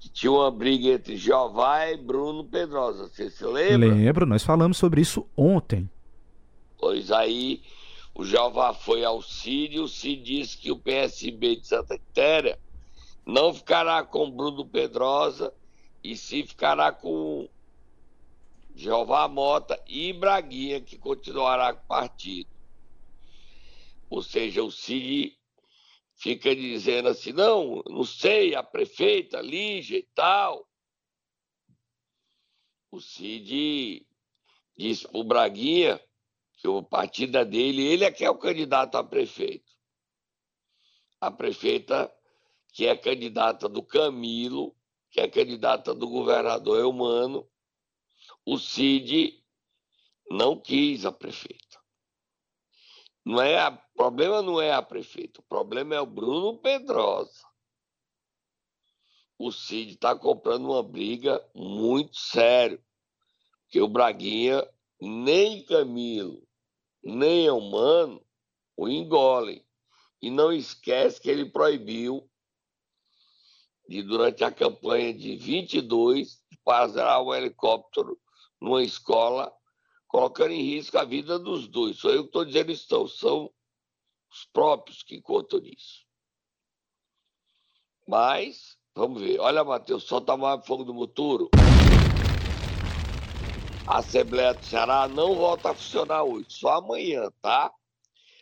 Que 0.00 0.08
tinha 0.08 0.32
uma 0.32 0.50
briga 0.50 0.88
entre 0.90 1.16
Jeová 1.16 1.90
e 1.90 1.96
Bruno 1.96 2.44
Pedrosa. 2.44 3.08
Você 3.08 3.28
se 3.30 3.44
lembra? 3.44 3.88
Lembro, 3.88 4.26
nós 4.26 4.42
falamos 4.42 4.78
sobre 4.78 5.00
isso 5.00 5.26
ontem. 5.36 5.90
Pois 6.78 7.10
aí 7.10 7.62
o 8.14 8.24
Jeová 8.24 8.72
foi 8.72 9.04
ao 9.04 9.20
Cid 9.20 9.76
e 9.76 9.80
o 9.80 9.88
Cid 9.88 10.22
disse 10.22 10.56
que 10.56 10.72
o 10.72 10.78
PSB 10.78 11.56
de 11.56 11.66
Santa 11.66 11.98
Quitéria 11.98 12.58
não 13.28 13.52
ficará 13.52 14.02
com 14.02 14.30
Bruno 14.30 14.66
Pedrosa 14.66 15.54
e 16.02 16.16
sim 16.16 16.46
ficará 16.46 16.90
com 16.90 17.46
Jeová 18.74 19.28
Mota 19.28 19.78
e 19.86 20.14
Braguinha, 20.14 20.80
que 20.80 20.96
continuará 20.96 21.74
com 21.74 21.84
o 21.84 21.86
partido. 21.86 22.48
Ou 24.08 24.22
seja, 24.22 24.64
o 24.64 24.70
Cid 24.70 25.38
fica 26.14 26.56
dizendo 26.56 27.10
assim, 27.10 27.32
não, 27.32 27.82
não 27.86 28.02
sei, 28.02 28.54
a 28.54 28.62
prefeita, 28.62 29.42
Lígia 29.42 29.98
e 29.98 30.08
tal. 30.14 30.66
O 32.90 32.98
Cid 32.98 34.06
disse 34.74 35.06
pro 35.06 35.22
Braguinha 35.22 36.00
que 36.54 36.66
o 36.66 36.82
partido 36.82 37.36
é 37.36 37.44
dele, 37.44 37.82
ele 37.82 38.04
é 38.04 38.10
que 38.10 38.24
é 38.24 38.30
o 38.30 38.38
candidato 38.38 38.96
a 38.96 39.04
prefeito. 39.04 39.70
A 41.20 41.30
prefeita, 41.30 42.10
que 42.72 42.86
é 42.86 42.96
candidata 42.96 43.68
do 43.68 43.82
Camilo, 43.82 44.74
que 45.10 45.20
é 45.20 45.28
candidata 45.28 45.94
do 45.94 46.08
governador 46.08 46.78
Eumano, 46.78 47.48
o 48.44 48.58
Cid 48.58 49.42
não 50.30 50.60
quis 50.60 51.04
a 51.04 51.12
prefeita. 51.12 51.78
Não 53.24 53.40
é 53.40 53.58
a, 53.58 53.68
o 53.68 53.96
problema 53.96 54.42
não 54.42 54.60
é 54.60 54.72
a 54.72 54.82
prefeita, 54.82 55.40
o 55.40 55.44
problema 55.44 55.94
é 55.94 56.00
o 56.00 56.06
Bruno 56.06 56.58
Pedrosa. 56.58 57.46
O 59.38 59.52
Cid 59.52 59.92
está 59.92 60.16
comprando 60.16 60.64
uma 60.64 60.82
briga 60.82 61.46
muito 61.54 62.16
séria, 62.16 62.82
porque 63.62 63.80
o 63.80 63.88
Braguinha, 63.88 64.66
nem 65.00 65.64
Camilo, 65.64 66.42
nem 67.02 67.44
Eumano 67.44 68.24
o 68.76 68.88
engolem. 68.88 69.64
E 70.20 70.30
não 70.30 70.52
esquece 70.52 71.20
que 71.20 71.30
ele 71.30 71.50
proibiu, 71.50 72.27
de, 73.88 74.02
durante 74.02 74.44
a 74.44 74.52
campanha 74.52 75.14
de 75.14 75.36
22, 75.36 76.44
de 76.50 76.58
parar 76.62 77.22
um 77.22 77.34
helicóptero 77.34 78.18
numa 78.60 78.82
escola, 78.82 79.52
colocando 80.06 80.52
em 80.52 80.62
risco 80.62 80.98
a 80.98 81.04
vida 81.04 81.38
dos 81.38 81.66
dois. 81.66 81.96
Sou 81.98 82.10
eu 82.10 82.22
que 82.22 82.28
estou 82.28 82.44
dizendo 82.44 82.70
isso. 82.70 83.08
São 83.08 83.50
os 84.30 84.44
próprios 84.52 85.02
que 85.02 85.20
contam 85.22 85.60
nisso. 85.60 86.06
Mas, 88.06 88.76
vamos 88.94 89.22
ver. 89.22 89.40
Olha, 89.40 89.64
Matheus, 89.64 90.04
solta 90.04 90.36
mais 90.36 90.66
fogo 90.66 90.84
do 90.84 90.92
muturo. 90.92 91.50
A 93.86 93.98
Assembleia 93.98 94.52
do 94.52 94.64
Ceará 94.64 95.08
não 95.08 95.34
volta 95.34 95.70
a 95.70 95.74
funcionar 95.74 96.22
hoje, 96.22 96.46
só 96.50 96.74
amanhã, 96.74 97.30
tá? 97.40 97.72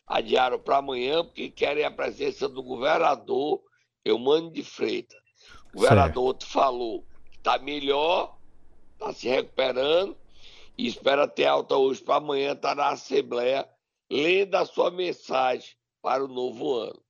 Adiaram 0.04 0.58
para 0.58 0.78
amanhã 0.78 1.24
porque 1.24 1.50
querem 1.50 1.84
a 1.84 1.90
presença 1.90 2.48
do 2.48 2.64
governador 2.64 3.62
Eumano 4.04 4.50
de 4.50 4.64
Freitas. 4.64 5.25
O 5.76 5.80
governador 5.80 6.25
outro 6.25 6.49
falou 6.49 7.04
que 7.30 7.37
está 7.37 7.59
melhor, 7.59 8.38
está 8.95 9.12
se 9.12 9.28
recuperando 9.28 10.16
e 10.78 10.87
espera 10.87 11.28
ter 11.28 11.45
alta 11.45 11.76
hoje 11.76 12.02
para 12.02 12.16
amanhã 12.16 12.54
estar 12.54 12.75
na 12.75 12.88
Assembleia 12.88 13.68
lendo 14.11 14.54
a 14.54 14.64
sua 14.64 14.90
mensagem 14.90 15.76
para 16.00 16.25
o 16.25 16.28
novo 16.28 16.76
ano. 16.76 17.02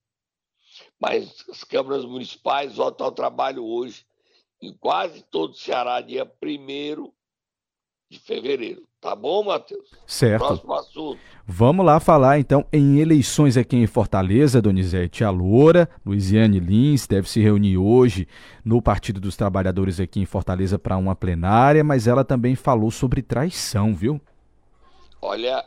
Mas 0.99 1.45
as 1.49 1.63
câmaras 1.63 2.03
municipais 2.03 2.75
voltam 2.75 3.05
ao 3.05 3.11
trabalho 3.13 3.63
hoje 3.63 4.05
em 4.61 4.73
quase 4.73 5.23
todo 5.23 5.51
o 5.51 5.57
Ceará, 5.57 6.01
dia 6.01 6.29
1 6.43 7.09
de 8.09 8.19
fevereiro. 8.19 8.85
Tá 8.99 9.15
bom, 9.15 9.43
Matheus? 9.43 9.91
Certo. 10.07 10.45
Próximo 10.45 10.73
assunto. 10.73 11.19
Vamos 11.45 11.85
lá 11.85 11.99
falar 11.99 12.39
então 12.39 12.65
em 12.73 12.99
eleições 12.99 13.55
aqui 13.55 13.77
em 13.77 13.87
Fortaleza, 13.87 14.61
Donizete. 14.61 15.23
A 15.23 15.29
Loura, 15.29 15.89
Luiziane 16.05 16.59
Lins, 16.59 17.05
deve 17.07 17.29
se 17.29 17.39
reunir 17.39 17.77
hoje 17.77 18.27
no 18.65 18.81
Partido 18.81 19.21
dos 19.21 19.37
Trabalhadores 19.37 19.99
aqui 19.99 20.19
em 20.19 20.25
Fortaleza 20.25 20.79
para 20.79 20.97
uma 20.97 21.15
plenária, 21.15 21.83
mas 21.83 22.07
ela 22.07 22.25
também 22.25 22.55
falou 22.55 22.89
sobre 22.89 23.21
traição, 23.21 23.95
viu? 23.95 24.19
Olha, 25.21 25.63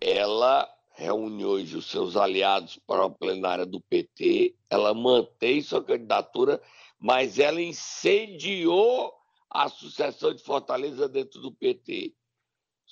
ela 0.00 0.66
reúne 0.94 1.44
hoje 1.44 1.76
os 1.76 1.90
seus 1.90 2.16
aliados 2.16 2.78
para 2.86 3.04
a 3.04 3.10
plenária 3.10 3.64
do 3.64 3.80
PT, 3.80 4.54
ela 4.68 4.92
mantém 4.92 5.62
sua 5.62 5.82
candidatura, 5.82 6.60
mas 6.98 7.38
ela 7.38 7.60
incendiou 7.60 9.12
a 9.50 9.68
sucessão 9.68 10.34
de 10.34 10.42
Fortaleza 10.42 11.08
dentro 11.08 11.40
do 11.40 11.52
PT. 11.52 12.14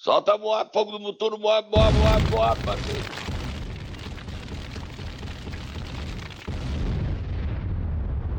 Solta 0.00 0.38
Moab, 0.38 0.70
fogo 0.72 0.92
do 0.92 1.00
motor, 1.00 1.36
Moab, 1.38 1.68
Moab, 1.70 1.92
Moab, 1.98 2.30
Moab, 2.30 2.64
Matheus. 2.64 3.04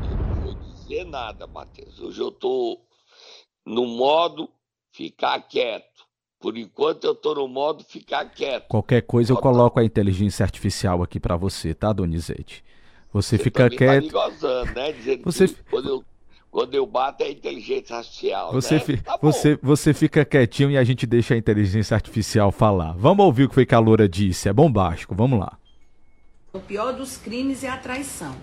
Eu 0.02 0.16
não 0.16 0.34
vou 0.40 0.54
dizer 0.54 1.04
nada, 1.04 1.46
Matheus. 1.46 2.00
Hoje 2.00 2.20
eu 2.20 2.30
tô 2.32 2.80
no 3.66 3.86
modo 3.86 4.48
ficar 4.90 5.38
quieto. 5.42 5.90
Por 6.38 6.56
enquanto 6.56 7.04
eu 7.04 7.14
tô 7.14 7.34
no 7.34 7.46
modo 7.46 7.84
ficar 7.84 8.24
quieto. 8.24 8.66
Qualquer 8.66 9.02
coisa 9.02 9.32
eu 9.32 9.36
Solta. 9.36 9.48
coloco 9.50 9.78
a 9.78 9.84
inteligência 9.84 10.42
artificial 10.42 11.02
aqui 11.02 11.20
para 11.20 11.36
você, 11.36 11.74
tá, 11.74 11.92
Donizete? 11.92 12.64
Você, 13.12 13.36
Você 13.36 13.44
fica 13.44 13.64
tá 13.64 13.68
me 13.70 13.76
quieto. 13.76 14.10
gozando, 14.10 14.72
né? 14.72 14.92
Dizendo 14.92 15.22
Você 15.24 15.48
que 15.48 15.62
quando, 15.64 15.88
eu, 15.90 16.04
quando 16.50 16.74
eu 16.74 16.84
bato 16.86 17.22
é 17.22 17.30
inteligência 17.30 17.96
artificial. 17.96 18.52
Você, 18.52 18.74
né? 18.74 18.80
fi- 18.80 18.96
Tá 18.98 19.16
você, 19.22 19.58
você 19.62 19.94
fica 19.94 20.24
quietinho 20.24 20.70
e 20.70 20.76
a 20.76 20.82
gente 20.84 21.06
deixa 21.06 21.34
a 21.34 21.36
inteligência 21.36 21.94
artificial 21.94 22.50
falar. 22.50 22.92
Vamos 22.98 23.24
ouvir 23.24 23.44
o 23.44 23.48
que 23.48 23.54
foi 23.54 23.64
que 23.66 23.74
a 23.74 23.78
Loura 23.78 24.08
disse. 24.08 24.48
É 24.48 24.52
bombástico, 24.52 25.14
vamos 25.14 25.38
lá. 25.38 25.56
O 26.52 26.58
pior 26.58 26.92
dos 26.92 27.16
crimes 27.16 27.62
é 27.62 27.68
a 27.68 27.76
traição. 27.76 28.34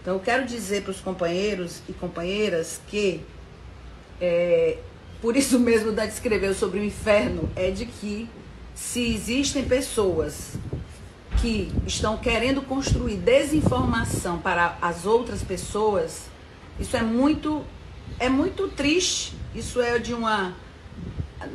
Então, 0.00 0.14
eu 0.14 0.20
quero 0.20 0.46
dizer 0.46 0.82
para 0.82 0.92
os 0.92 1.00
companheiros 1.00 1.82
e 1.88 1.92
companheiras 1.92 2.80
que, 2.86 3.20
é, 4.20 4.78
por 5.20 5.36
isso 5.36 5.58
mesmo, 5.58 5.90
da 5.90 6.06
escreveu 6.06 6.54
sobre 6.54 6.78
o 6.78 6.84
inferno, 6.84 7.48
é 7.56 7.72
de 7.72 7.86
que 7.86 8.28
se 8.72 9.00
existem 9.12 9.64
pessoas 9.64 10.54
que 11.42 11.72
estão 11.84 12.16
querendo 12.16 12.62
construir 12.62 13.16
desinformação 13.16 14.38
para 14.38 14.78
as 14.80 15.04
outras 15.04 15.42
pessoas, 15.42 16.28
isso 16.78 16.96
é 16.96 17.02
muito, 17.02 17.64
é 18.18 18.28
muito 18.28 18.68
triste. 18.68 19.34
Isso 19.54 19.80
é 19.80 19.98
de 19.98 20.12
uma 20.12 20.54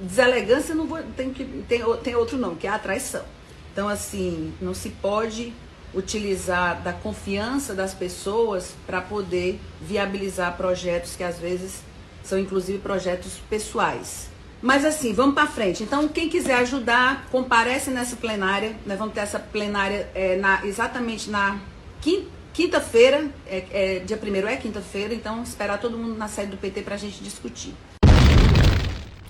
deselegância, 0.03 0.73
não 0.75 0.87
vou, 0.87 1.01
tem, 1.15 1.31
que, 1.33 1.43
tem, 1.67 1.81
tem 2.03 2.15
outro 2.15 2.37
nome, 2.37 2.55
que 2.55 2.67
é 2.67 2.69
a 2.69 2.79
traição. 2.79 3.23
Então, 3.71 3.87
assim, 3.87 4.53
não 4.61 4.73
se 4.73 4.89
pode 4.89 5.53
utilizar 5.93 6.81
da 6.81 6.93
confiança 6.93 7.73
das 7.73 7.93
pessoas 7.93 8.73
para 8.87 9.01
poder 9.01 9.59
viabilizar 9.81 10.55
projetos 10.55 11.15
que 11.15 11.23
às 11.23 11.37
vezes 11.37 11.81
são 12.23 12.39
inclusive 12.39 12.77
projetos 12.79 13.33
pessoais. 13.49 14.29
Mas 14.61 14.85
assim, 14.85 15.11
vamos 15.13 15.33
para 15.33 15.47
frente. 15.47 15.81
Então, 15.83 16.07
quem 16.07 16.29
quiser 16.29 16.55
ajudar, 16.55 17.27
comparece 17.31 17.89
nessa 17.89 18.15
plenária. 18.15 18.75
Nós 18.85 18.97
vamos 18.99 19.13
ter 19.13 19.21
essa 19.21 19.39
plenária 19.39 20.07
é, 20.13 20.37
na, 20.37 20.63
exatamente 20.65 21.29
na 21.29 21.59
quin- 21.99 22.27
quinta-feira. 22.53 23.29
É, 23.45 23.65
é, 23.71 23.99
dia 23.99 24.17
primeiro 24.17 24.47
é 24.47 24.57
quinta-feira, 24.57 25.13
então 25.13 25.41
esperar 25.43 25.79
todo 25.79 25.97
mundo 25.97 26.15
na 26.17 26.27
sede 26.27 26.51
do 26.51 26.57
PT 26.57 26.81
para 26.81 26.95
a 26.95 26.97
gente 26.97 27.23
discutir. 27.23 27.73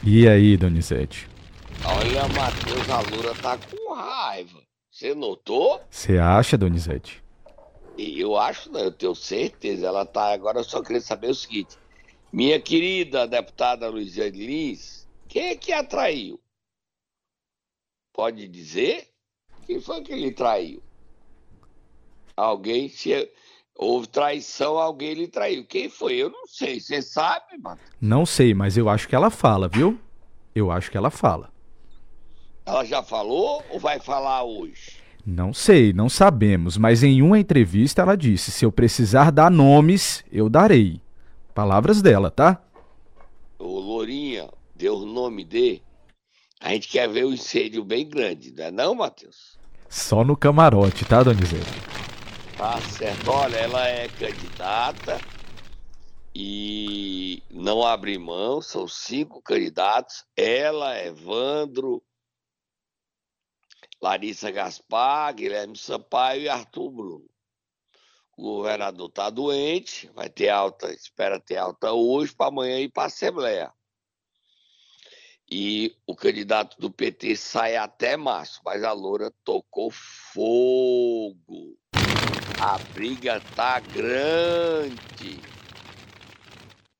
E 0.03 0.27
aí, 0.27 0.57
Donizete? 0.57 1.29
Olha, 1.85 2.27
Matheus, 2.29 2.89
a 2.89 3.01
Loura 3.09 3.35
tá 3.35 3.57
com 3.57 3.93
raiva. 3.93 4.59
Você 4.89 5.15
notou? 5.15 5.81
Você 5.89 6.17
acha, 6.17 6.57
Donizete? 6.57 7.23
Eu 7.97 8.37
acho, 8.37 8.71
não, 8.71 8.79
eu 8.81 8.91
tenho 8.91 9.15
certeza. 9.15 9.87
Ela 9.87 10.05
tá. 10.05 10.33
Agora 10.33 10.59
eu 10.59 10.63
só 10.63 10.81
queria 10.81 11.01
saber 11.01 11.29
o 11.29 11.35
seguinte: 11.35 11.77
minha 12.31 12.59
querida 12.59 13.27
deputada 13.27 13.89
Luiziane 13.89 14.45
Lins, 14.45 15.07
quem 15.27 15.49
é 15.49 15.55
que 15.55 15.71
a 15.71 15.83
traiu? 15.83 16.39
Pode 18.13 18.47
dizer? 18.47 19.07
Quem 19.65 19.79
foi 19.79 20.01
que 20.01 20.11
ele 20.11 20.31
traiu? 20.31 20.81
Alguém 22.41 22.89
se 22.89 23.29
houve 23.77 24.07
traição, 24.07 24.79
alguém 24.79 25.13
lhe 25.13 25.27
traiu. 25.27 25.63
Quem 25.63 25.89
foi? 25.89 26.15
Eu 26.15 26.31
não 26.31 26.47
sei. 26.47 26.79
Você 26.79 26.99
sabe, 26.99 27.55
mano? 27.59 27.79
Não 28.01 28.25
sei, 28.25 28.51
mas 28.55 28.75
eu 28.77 28.89
acho 28.89 29.07
que 29.07 29.13
ela 29.13 29.29
fala, 29.29 29.67
viu? 29.67 29.99
Eu 30.55 30.71
acho 30.71 30.89
que 30.89 30.97
ela 30.97 31.11
fala. 31.11 31.51
Ela 32.65 32.83
já 32.83 33.03
falou 33.03 33.63
ou 33.69 33.79
vai 33.79 33.99
falar 33.99 34.43
hoje? 34.43 34.99
Não 35.23 35.53
sei, 35.53 35.93
não 35.93 36.09
sabemos, 36.09 36.77
mas 36.77 37.03
em 37.03 37.21
uma 37.21 37.37
entrevista 37.37 38.01
ela 38.01 38.17
disse: 38.17 38.49
se 38.49 38.65
eu 38.65 38.71
precisar 38.71 39.31
dar 39.31 39.51
nomes, 39.51 40.23
eu 40.31 40.49
darei. 40.49 40.99
Palavras 41.53 42.01
dela, 42.01 42.31
tá? 42.31 42.59
Ô, 43.59 43.79
Lourinha, 43.79 44.49
deu 44.75 44.95
o 44.95 45.05
nome 45.05 45.43
de. 45.43 45.79
A 46.59 46.69
gente 46.69 46.87
quer 46.87 47.07
ver 47.07 47.23
o 47.23 47.33
incêndio 47.33 47.83
bem 47.83 48.09
grande, 48.09 48.51
não 48.51 48.63
é 48.63 48.71
não, 48.71 48.95
Matheus? 48.95 49.59
Só 49.87 50.23
no 50.23 50.35
camarote, 50.35 51.05
tá, 51.05 51.21
Donizete? 51.21 52.00
Tá 52.61 52.79
certo. 52.79 53.31
Olha, 53.31 53.57
ela 53.57 53.87
é 53.87 54.07
candidata 54.07 55.19
e 56.35 57.41
não 57.49 57.83
abre 57.83 58.19
mão, 58.19 58.61
são 58.61 58.87
cinco 58.87 59.41
candidatos. 59.41 60.23
Ela, 60.37 61.03
Evandro, 61.03 62.03
Larissa 63.99 64.51
Gaspar, 64.51 65.33
Guilherme 65.33 65.75
Sampaio 65.75 66.43
e 66.43 66.49
Arthur 66.49 66.91
Bruno. 66.91 67.29
O 68.37 68.57
governador 68.57 69.09
está 69.09 69.31
doente, 69.31 70.07
vai 70.09 70.29
ter 70.29 70.49
alta, 70.49 70.93
espera 70.93 71.39
ter 71.39 71.57
alta 71.57 71.93
hoje 71.93 72.31
para 72.31 72.49
amanhã 72.49 72.79
ir 72.79 72.89
para 72.89 73.03
a 73.03 73.07
Assembleia. 73.07 73.73
E 75.49 75.97
o 76.05 76.15
candidato 76.15 76.79
do 76.79 76.91
PT 76.91 77.35
sai 77.37 77.75
até 77.75 78.15
março, 78.15 78.61
mas 78.63 78.83
a 78.83 78.91
Loura 78.91 79.33
tocou 79.43 79.89
fogo. 79.89 81.81
A 82.63 82.77
briga 82.93 83.41
tá 83.55 83.79
grande. 83.79 85.41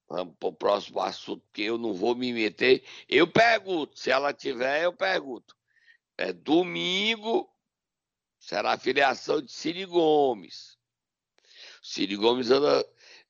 Vamos 0.10 0.36
para 0.40 0.50
o 0.50 0.54
próximo 0.54 1.00
assunto, 1.00 1.46
que 1.54 1.62
eu 1.62 1.78
não 1.78 1.94
vou 1.94 2.16
me 2.16 2.34
meter. 2.34 2.84
Eu 3.08 3.28
pergunto, 3.28 4.00
se 4.00 4.10
ela 4.10 4.34
tiver, 4.34 4.86
eu 4.86 4.92
pergunto. 4.92 5.56
É 6.18 6.34
domingo, 6.34 7.48
será 8.40 8.72
a 8.72 8.78
filiação 8.80 9.40
de 9.40 9.52
Ciro 9.52 9.88
Gomes. 9.88 10.80
Ciro 11.80 12.20
Gomes 12.20 12.50
anda 12.50 12.84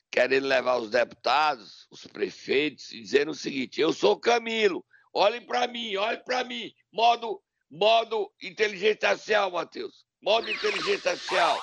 querendo 0.10 0.48
levar 0.48 0.78
os 0.78 0.90
deputados, 0.90 1.86
os 1.92 2.08
prefeitos, 2.08 2.94
e 2.94 3.02
dizendo 3.02 3.32
o 3.32 3.36
seguinte: 3.36 3.82
eu 3.82 3.92
sou 3.92 4.18
Camilo, 4.18 4.86
olhem 5.14 5.46
para 5.46 5.68
mim, 5.68 5.98
olhem 5.98 6.24
para 6.24 6.46
mim. 6.46 6.74
Modo, 6.94 7.44
modo 7.70 8.32
inteligência 8.42 9.10
artificial, 9.10 9.52
Matheus. 9.52 10.06
Modo 10.22 10.50
inteligência 10.50 11.12
artificial. 11.12 11.62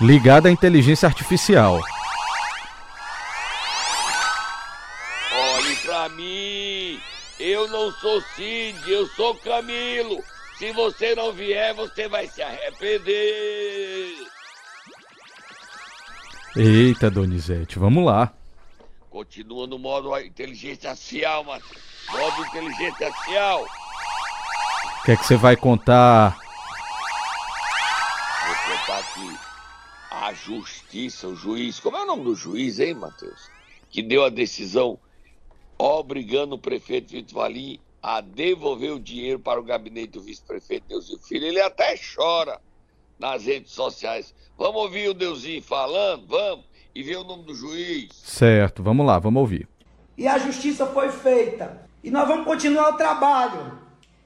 Ligada 0.00 0.48
à 0.48 0.52
inteligência 0.52 1.06
artificial. 1.06 1.78
Olhe 5.32 5.76
para 5.76 6.08
mim. 6.10 7.00
Eu 7.38 7.68
não 7.68 7.92
sou 7.92 8.20
Cid, 8.34 8.78
eu 8.90 9.06
sou 9.08 9.34
Camilo. 9.36 10.24
Se 10.58 10.72
você 10.72 11.14
não 11.14 11.32
vier, 11.32 11.74
você 11.74 12.08
vai 12.08 12.26
se 12.26 12.42
arrepender. 12.42 14.14
Eita, 16.56 17.10
Donizete, 17.10 17.78
vamos 17.78 18.04
lá. 18.04 18.32
Continua 19.10 19.66
no 19.66 19.78
modo 19.78 20.16
inteligência 20.18 20.90
artificial, 20.90 21.44
Matheus. 21.44 21.82
Modo 22.10 22.46
inteligência 22.46 23.06
artificial. 23.06 23.66
O 25.00 25.02
que 25.04 25.12
é 25.12 25.16
que 25.16 25.26
você 25.26 25.36
vai 25.36 25.56
contar? 25.56 26.36
Vou 28.46 28.76
contar 28.76 28.98
aqui. 28.98 29.49
A 30.10 30.32
justiça, 30.32 31.28
o 31.28 31.36
juiz. 31.36 31.78
Como 31.78 31.96
é 31.96 32.02
o 32.02 32.06
nome 32.06 32.24
do 32.24 32.34
juiz, 32.34 32.80
hein, 32.80 32.94
Matheus? 32.94 33.48
Que 33.88 34.02
deu 34.02 34.24
a 34.24 34.28
decisão 34.28 34.98
obrigando 35.78 36.56
o 36.56 36.58
prefeito 36.58 37.12
Vitor 37.12 37.34
Valim 37.34 37.80
a 38.02 38.20
devolver 38.20 38.92
o 38.92 39.00
dinheiro 39.00 39.38
para 39.38 39.60
o 39.60 39.62
gabinete 39.62 40.12
do 40.12 40.20
vice-prefeito 40.20 40.88
Deusinho 40.88 41.18
Filho. 41.20 41.46
Ele 41.46 41.60
até 41.60 41.94
chora 41.96 42.60
nas 43.18 43.44
redes 43.44 43.72
sociais. 43.72 44.34
Vamos 44.56 44.82
ouvir 44.82 45.08
o 45.08 45.14
Deusinho 45.14 45.62
falando? 45.62 46.26
Vamos. 46.26 46.64
E 46.94 47.02
ver 47.02 47.18
o 47.18 47.24
nome 47.24 47.44
do 47.44 47.54
juiz. 47.54 48.10
Certo, 48.12 48.82
vamos 48.82 49.06
lá, 49.06 49.18
vamos 49.18 49.40
ouvir. 49.40 49.68
E 50.18 50.26
a 50.26 50.38
justiça 50.38 50.86
foi 50.86 51.10
feita. 51.10 51.88
E 52.02 52.10
nós 52.10 52.26
vamos 52.26 52.44
continuar 52.44 52.90
o 52.90 52.96
trabalho. 52.96 53.78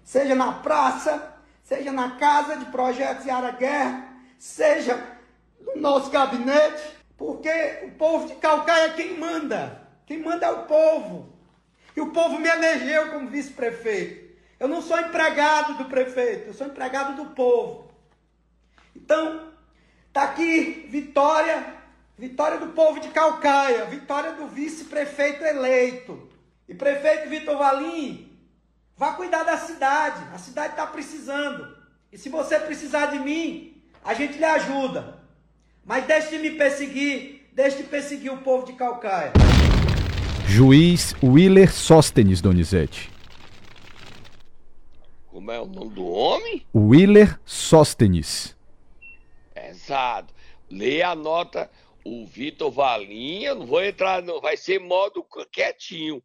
Seja 0.02 0.34
na 0.34 0.52
praça, 0.52 1.34
seja 1.62 1.92
na 1.92 2.12
casa 2.12 2.56
de 2.56 2.64
projetos 2.66 3.26
e 3.26 3.30
área 3.30 3.52
guerra, 3.52 4.16
seja 4.38 5.13
no 5.64 5.80
nosso 5.80 6.10
gabinete, 6.10 6.82
porque 7.16 7.80
o 7.84 7.92
povo 7.92 8.28
de 8.28 8.34
Calcaia 8.34 8.86
é 8.86 8.92
quem 8.94 9.18
manda. 9.18 9.82
Quem 10.06 10.18
manda 10.18 10.46
é 10.46 10.50
o 10.50 10.64
povo. 10.64 11.32
E 11.96 12.00
o 12.00 12.10
povo 12.12 12.38
me 12.38 12.48
elegeu 12.48 13.12
como 13.12 13.30
vice-prefeito. 13.30 14.34
Eu 14.58 14.68
não 14.68 14.82
sou 14.82 14.98
empregado 14.98 15.74
do 15.74 15.86
prefeito, 15.86 16.48
eu 16.48 16.54
sou 16.54 16.66
empregado 16.66 17.16
do 17.16 17.30
povo. 17.30 17.90
Então, 18.94 19.48
tá 20.12 20.24
aqui 20.24 20.86
vitória, 20.88 21.64
vitória 22.16 22.58
do 22.58 22.68
povo 22.68 23.00
de 23.00 23.08
Calcaia, 23.08 23.84
vitória 23.86 24.32
do 24.32 24.46
vice-prefeito 24.46 25.44
eleito. 25.44 26.28
E 26.68 26.74
prefeito 26.74 27.28
Vitor 27.28 27.58
Valim, 27.58 28.38
vá 28.96 29.12
cuidar 29.12 29.42
da 29.42 29.58
cidade. 29.58 30.22
A 30.32 30.38
cidade 30.38 30.70
está 30.70 30.86
precisando. 30.86 31.76
E 32.10 32.16
se 32.16 32.28
você 32.28 32.58
precisar 32.58 33.06
de 33.06 33.18
mim, 33.18 33.82
a 34.02 34.14
gente 34.14 34.38
lhe 34.38 34.44
ajuda. 34.44 35.23
Mas 35.84 36.06
deixe 36.06 36.30
de 36.30 36.38
me 36.38 36.52
perseguir, 36.52 37.46
deixe 37.52 37.76
de 37.78 37.82
perseguir 37.84 38.32
o 38.32 38.38
povo 38.38 38.64
de 38.64 38.72
Calcaia. 38.72 39.32
Juiz 40.46 41.14
Willer 41.22 41.70
Sóstenes, 41.70 42.40
Donizete. 42.40 43.10
Como 45.26 45.50
é 45.50 45.60
o 45.60 45.66
nome 45.66 45.90
do 45.90 46.06
homem? 46.06 46.64
Willer 46.74 47.38
Sóstenes. 47.44 48.56
Exato. 49.54 50.32
Leia 50.70 51.10
a 51.10 51.14
nota. 51.14 51.70
O 52.02 52.26
Vitor 52.26 52.70
Valinha, 52.70 53.54
não 53.54 53.66
vou 53.66 53.82
entrar, 53.82 54.22
não. 54.22 54.40
Vai 54.40 54.56
ser 54.56 54.78
modo 54.78 55.26
quietinho. 55.50 56.22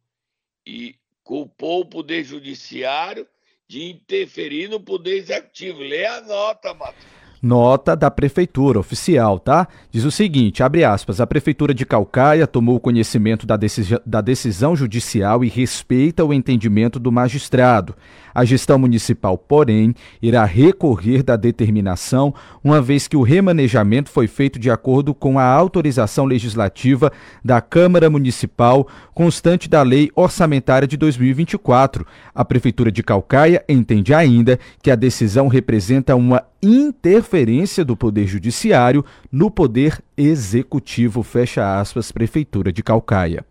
E 0.66 0.94
culpou 1.22 1.80
o 1.80 1.86
Poder 1.86 2.22
Judiciário 2.24 3.26
de 3.68 3.90
interferir 3.90 4.68
no 4.68 4.80
Poder 4.80 5.16
Executivo. 5.16 5.80
Leia 5.80 6.14
a 6.14 6.20
nota, 6.22 6.72
Matheus. 6.72 7.19
Nota 7.42 7.96
da 7.96 8.10
Prefeitura, 8.10 8.78
oficial, 8.78 9.38
tá? 9.38 9.66
Diz 9.90 10.04
o 10.04 10.10
seguinte, 10.10 10.62
abre 10.62 10.84
aspas, 10.84 11.20
a 11.20 11.26
Prefeitura 11.26 11.72
de 11.72 11.86
Calcaia 11.86 12.46
tomou 12.46 12.78
conhecimento 12.78 13.46
da, 13.46 13.58
da 14.04 14.20
decisão 14.20 14.76
judicial 14.76 15.42
e 15.42 15.48
respeita 15.48 16.24
o 16.24 16.34
entendimento 16.34 17.00
do 17.00 17.10
magistrado. 17.10 17.94
A 18.34 18.44
gestão 18.44 18.78
municipal, 18.78 19.36
porém, 19.36 19.94
irá 20.20 20.44
recorrer 20.44 21.22
da 21.22 21.36
determinação, 21.36 22.34
uma 22.62 22.80
vez 22.80 23.08
que 23.08 23.16
o 23.16 23.22
remanejamento 23.22 24.10
foi 24.10 24.26
feito 24.26 24.58
de 24.58 24.70
acordo 24.70 25.14
com 25.14 25.38
a 25.38 25.44
autorização 25.44 26.24
legislativa 26.24 27.12
da 27.44 27.60
Câmara 27.60 28.08
Municipal, 28.08 28.86
constante 29.14 29.68
da 29.68 29.82
Lei 29.82 30.10
Orçamentária 30.14 30.86
de 30.86 30.96
2024. 30.96 32.06
A 32.34 32.44
Prefeitura 32.44 32.90
de 32.90 33.02
Calcaia 33.02 33.64
entende 33.68 34.14
ainda 34.14 34.58
que 34.82 34.90
a 34.90 34.96
decisão 34.96 35.48
representa 35.48 36.14
uma 36.16 36.44
interferência 36.62 37.84
do 37.84 37.96
Poder 37.96 38.26
Judiciário 38.26 39.04
no 39.30 39.50
Poder 39.50 40.02
Executivo, 40.16 41.22
fecha 41.22 41.80
aspas, 41.80 42.12
Prefeitura 42.12 42.72
de 42.72 42.82
Calcaia. 42.82 43.44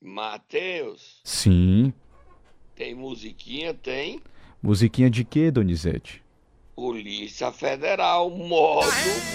Matheus. 0.00 1.20
Sim. 1.24 1.92
Tem 2.76 2.94
musiquinha? 2.94 3.72
Tem. 3.72 4.20
Musiquinha 4.62 5.08
de 5.08 5.24
quê, 5.24 5.50
Donizete? 5.50 6.22
Polícia 6.74 7.50
Federal, 7.50 8.28
modo, 8.28 8.86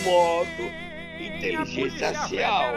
modo, 0.03 0.63
inteligência 1.19 2.09
artificial. 2.09 2.75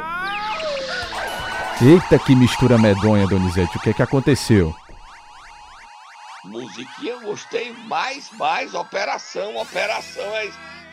Eita, 1.83 2.18
que 2.18 2.35
mistura 2.35 2.79
medonha, 2.79 3.27
Donizete. 3.27 3.77
O 3.77 3.81
que 3.81 3.90
é 3.90 3.92
que 3.92 4.03
aconteceu? 4.03 4.74
Musiquinha, 6.44 7.20
gostei 7.20 7.74
mais, 7.87 8.31
mais. 8.38 8.72
Operação, 8.72 9.59
operação 9.59 10.24
é 10.37 10.50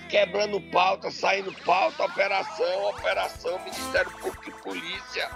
quebrando 0.09 0.59
pauta, 0.59 1.09
saindo 1.09 1.53
pauta, 1.63 2.03
operação, 2.03 2.89
operação, 2.89 3.57
Ministério 3.63 4.11
Público 4.19 4.49
e 4.49 4.63
Polícia. 4.63 5.29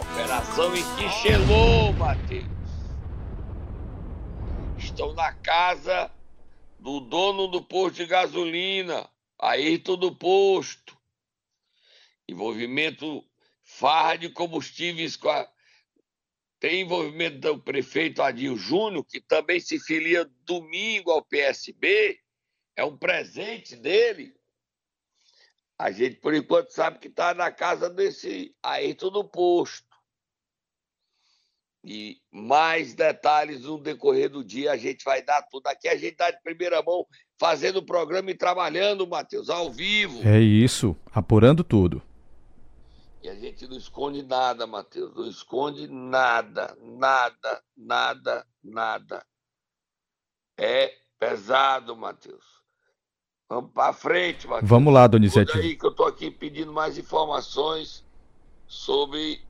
Operação 0.00 0.74
em 0.76 0.82
Quixelô, 0.96 1.92
Matheus. 1.92 2.46
Estão 4.78 5.14
na 5.14 5.32
casa 5.32 6.10
do 6.78 7.00
dono 7.00 7.48
do 7.48 7.62
posto 7.62 7.96
de 7.96 8.06
gasolina, 8.06 9.08
Ayrton 9.38 9.96
do 9.96 10.14
posto. 10.14 10.96
Envolvimento 12.28 13.24
farra 13.62 14.16
de 14.16 14.28
combustíveis 14.28 15.16
com 15.16 15.28
a... 15.28 15.48
Tem 16.58 16.82
envolvimento 16.82 17.38
do 17.38 17.58
prefeito 17.58 18.22
Adil 18.22 18.56
Júnior, 18.56 19.04
que 19.04 19.20
também 19.20 19.60
se 19.60 19.78
filia 19.78 20.30
domingo 20.44 21.10
ao 21.10 21.22
PSB. 21.22 22.18
É 22.74 22.84
um 22.84 22.96
presente 22.96 23.76
dele. 23.76 24.35
A 25.78 25.90
gente, 25.90 26.16
por 26.16 26.34
enquanto, 26.34 26.70
sabe 26.70 26.98
que 26.98 27.08
está 27.08 27.34
na 27.34 27.50
casa 27.50 27.90
desse 27.90 28.54
Ayrton 28.62 29.10
do 29.10 29.24
posto. 29.24 29.86
E 31.84 32.20
mais 32.32 32.94
detalhes 32.94 33.62
no 33.62 33.78
decorrer 33.78 34.28
do 34.28 34.42
dia 34.42 34.72
a 34.72 34.76
gente 34.76 35.04
vai 35.04 35.22
dar 35.22 35.42
tudo. 35.42 35.68
Aqui 35.68 35.86
a 35.86 35.94
gente 35.94 36.12
está 36.12 36.30
de 36.30 36.42
primeira 36.42 36.82
mão 36.82 37.06
fazendo 37.38 37.76
o 37.76 37.86
programa 37.86 38.30
e 38.30 38.34
trabalhando, 38.34 39.06
Matheus, 39.06 39.48
ao 39.48 39.70
vivo. 39.70 40.26
É 40.26 40.40
isso, 40.40 40.96
apurando 41.12 41.62
tudo. 41.62 42.02
E 43.22 43.28
a 43.28 43.34
gente 43.34 43.66
não 43.66 43.76
esconde 43.76 44.22
nada, 44.22 44.66
Matheus. 44.66 45.14
Não 45.14 45.28
esconde 45.28 45.86
nada, 45.86 46.76
nada, 46.80 47.62
nada, 47.76 48.46
nada. 48.62 49.26
É 50.58 50.92
pesado, 51.18 51.94
Matheus. 51.96 52.55
Vamos 53.48 53.70
para 53.72 53.92
frente, 53.92 54.48
Matheus. 54.48 54.68
Vamos 54.68 54.92
lá, 54.92 55.06
Donizete. 55.06 55.56
aí 55.56 55.76
que 55.76 55.86
eu 55.86 55.90
estou 55.90 56.06
aqui 56.06 56.32
pedindo 56.32 56.72
mais 56.72 56.98
informações 56.98 58.04
sobre 58.66 59.40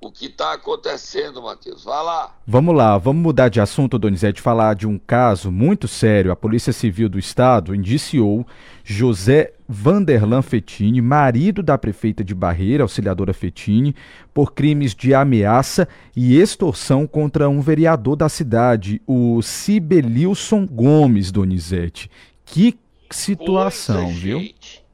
o 0.00 0.10
que 0.10 0.26
está 0.26 0.52
acontecendo, 0.52 1.42
Matheus. 1.42 1.82
Vai 1.82 2.04
lá. 2.04 2.36
Vamos 2.46 2.74
lá, 2.76 2.96
vamos 2.96 3.20
mudar 3.20 3.48
de 3.48 3.60
assunto, 3.60 3.98
Donizete, 3.98 4.40
falar 4.40 4.74
de 4.74 4.86
um 4.86 4.96
caso 4.96 5.50
muito 5.50 5.88
sério. 5.88 6.30
A 6.30 6.36
Polícia 6.36 6.72
Civil 6.72 7.08
do 7.08 7.18
Estado 7.18 7.74
indiciou 7.74 8.46
José 8.84 9.52
Vanderlan 9.68 10.42
Fetini, 10.42 11.00
marido 11.02 11.60
da 11.60 11.76
prefeita 11.76 12.22
de 12.22 12.36
Barreira, 12.36 12.84
auxiliadora 12.84 13.34
Fetini, 13.34 13.96
por 14.32 14.54
crimes 14.54 14.94
de 14.94 15.12
ameaça 15.12 15.88
e 16.16 16.40
extorsão 16.40 17.04
contra 17.04 17.48
um 17.48 17.60
vereador 17.60 18.14
da 18.14 18.28
cidade, 18.28 19.02
o 19.08 19.42
Sibelilson 19.42 20.66
Gomes, 20.66 21.32
Donizete. 21.32 22.08
Que 22.44 22.78
situação, 23.10 24.04
coisa, 24.04 24.18
viu? 24.18 24.40
Gente. 24.40 24.84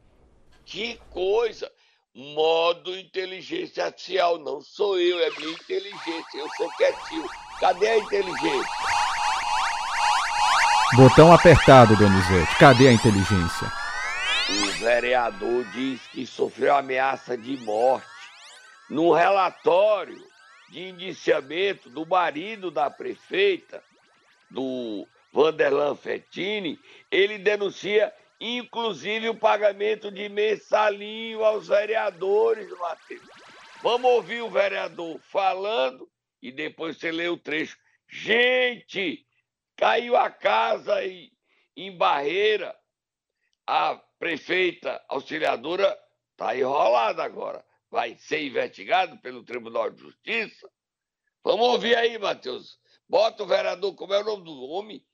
Que 0.65 0.99
coisa 1.11 1.71
modo 2.17 2.97
inteligência 2.99 3.85
artificial. 3.85 4.39
Não 4.39 4.61
sou 4.61 4.99
eu, 4.99 5.19
é 5.21 5.31
minha 5.39 5.53
inteligência. 5.53 6.39
Eu 6.39 6.49
sou 6.57 6.69
quietinho. 6.77 7.29
Cadê 7.61 7.89
a 7.89 7.99
inteligência? 7.99 8.77
Botão 10.95 11.33
apertado, 11.33 11.97
Donizete. 11.97 12.57
Cadê 12.59 12.89
a 12.89 12.93
inteligência? 12.93 13.73
O 14.49 14.73
vereador 14.79 15.65
diz 15.73 16.01
que 16.13 16.27
sofreu 16.27 16.75
ameaça 16.75 17.37
de 17.37 17.57
morte. 17.59 18.07
Num 18.89 19.13
relatório 19.13 20.25
de 20.71 20.89
indiciamento 20.89 21.91
do 21.91 22.07
marido 22.07 22.71
da 22.71 22.89
prefeita, 22.89 23.83
do 24.51 25.07
Vanderlan 25.37 25.95
Fettini, 25.95 26.81
ele 27.11 27.37
denuncia 27.37 28.11
inclusive 28.41 29.29
o 29.29 29.39
pagamento 29.39 30.11
de 30.11 30.31
mensalinho 30.31 31.45
aos 31.45 31.69
vereadores, 31.69 32.71
Matheus. 32.71 33.21
Vamos 33.83 34.11
ouvir 34.13 34.41
o 34.41 34.49
vereador 34.49 35.21
falando 35.21 36.11
e 36.41 36.51
depois 36.51 36.97
você 36.97 37.13
lê 37.13 37.29
o 37.29 37.37
trecho. 37.37 37.77
Gente, 38.09 39.27
caiu 39.77 40.17
a 40.17 40.31
casa 40.31 41.05
em, 41.05 41.31
em 41.77 41.95
Barreira, 41.95 42.75
a 43.67 43.95
prefeita 44.19 45.05
auxiliadora 45.07 45.99
está 46.31 46.57
enrolada 46.57 47.23
agora. 47.23 47.63
Vai 47.91 48.17
ser 48.17 48.43
investigado 48.43 49.19
pelo 49.19 49.45
Tribunal 49.45 49.91
de 49.91 50.01
Justiça. 50.01 50.67
Vamos 51.45 51.69
ouvir 51.69 51.95
aí, 51.95 52.17
Matheus. 52.17 52.81
Bota 53.07 53.43
o 53.43 53.47
vereador, 53.47 53.95
como 53.95 54.15
é 54.15 54.21
o 54.21 54.25
nome 54.25 54.45
do 54.45 54.63
homem? 54.63 55.05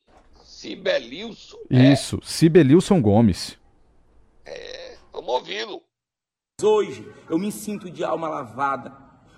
Sibelilson. 0.45 1.59
Isso, 1.71 2.17
é. 2.17 2.21
Sibelilson 2.23 3.01
Gomes. 3.01 3.59
É, 4.45 4.97
vamos 5.13 5.29
ouvi-lo. 5.29 5.83
Hoje 6.63 7.07
eu 7.29 7.39
me 7.39 7.51
sinto 7.51 7.91
de 7.91 8.05
alma 8.05 8.29
lavada, 8.29 8.93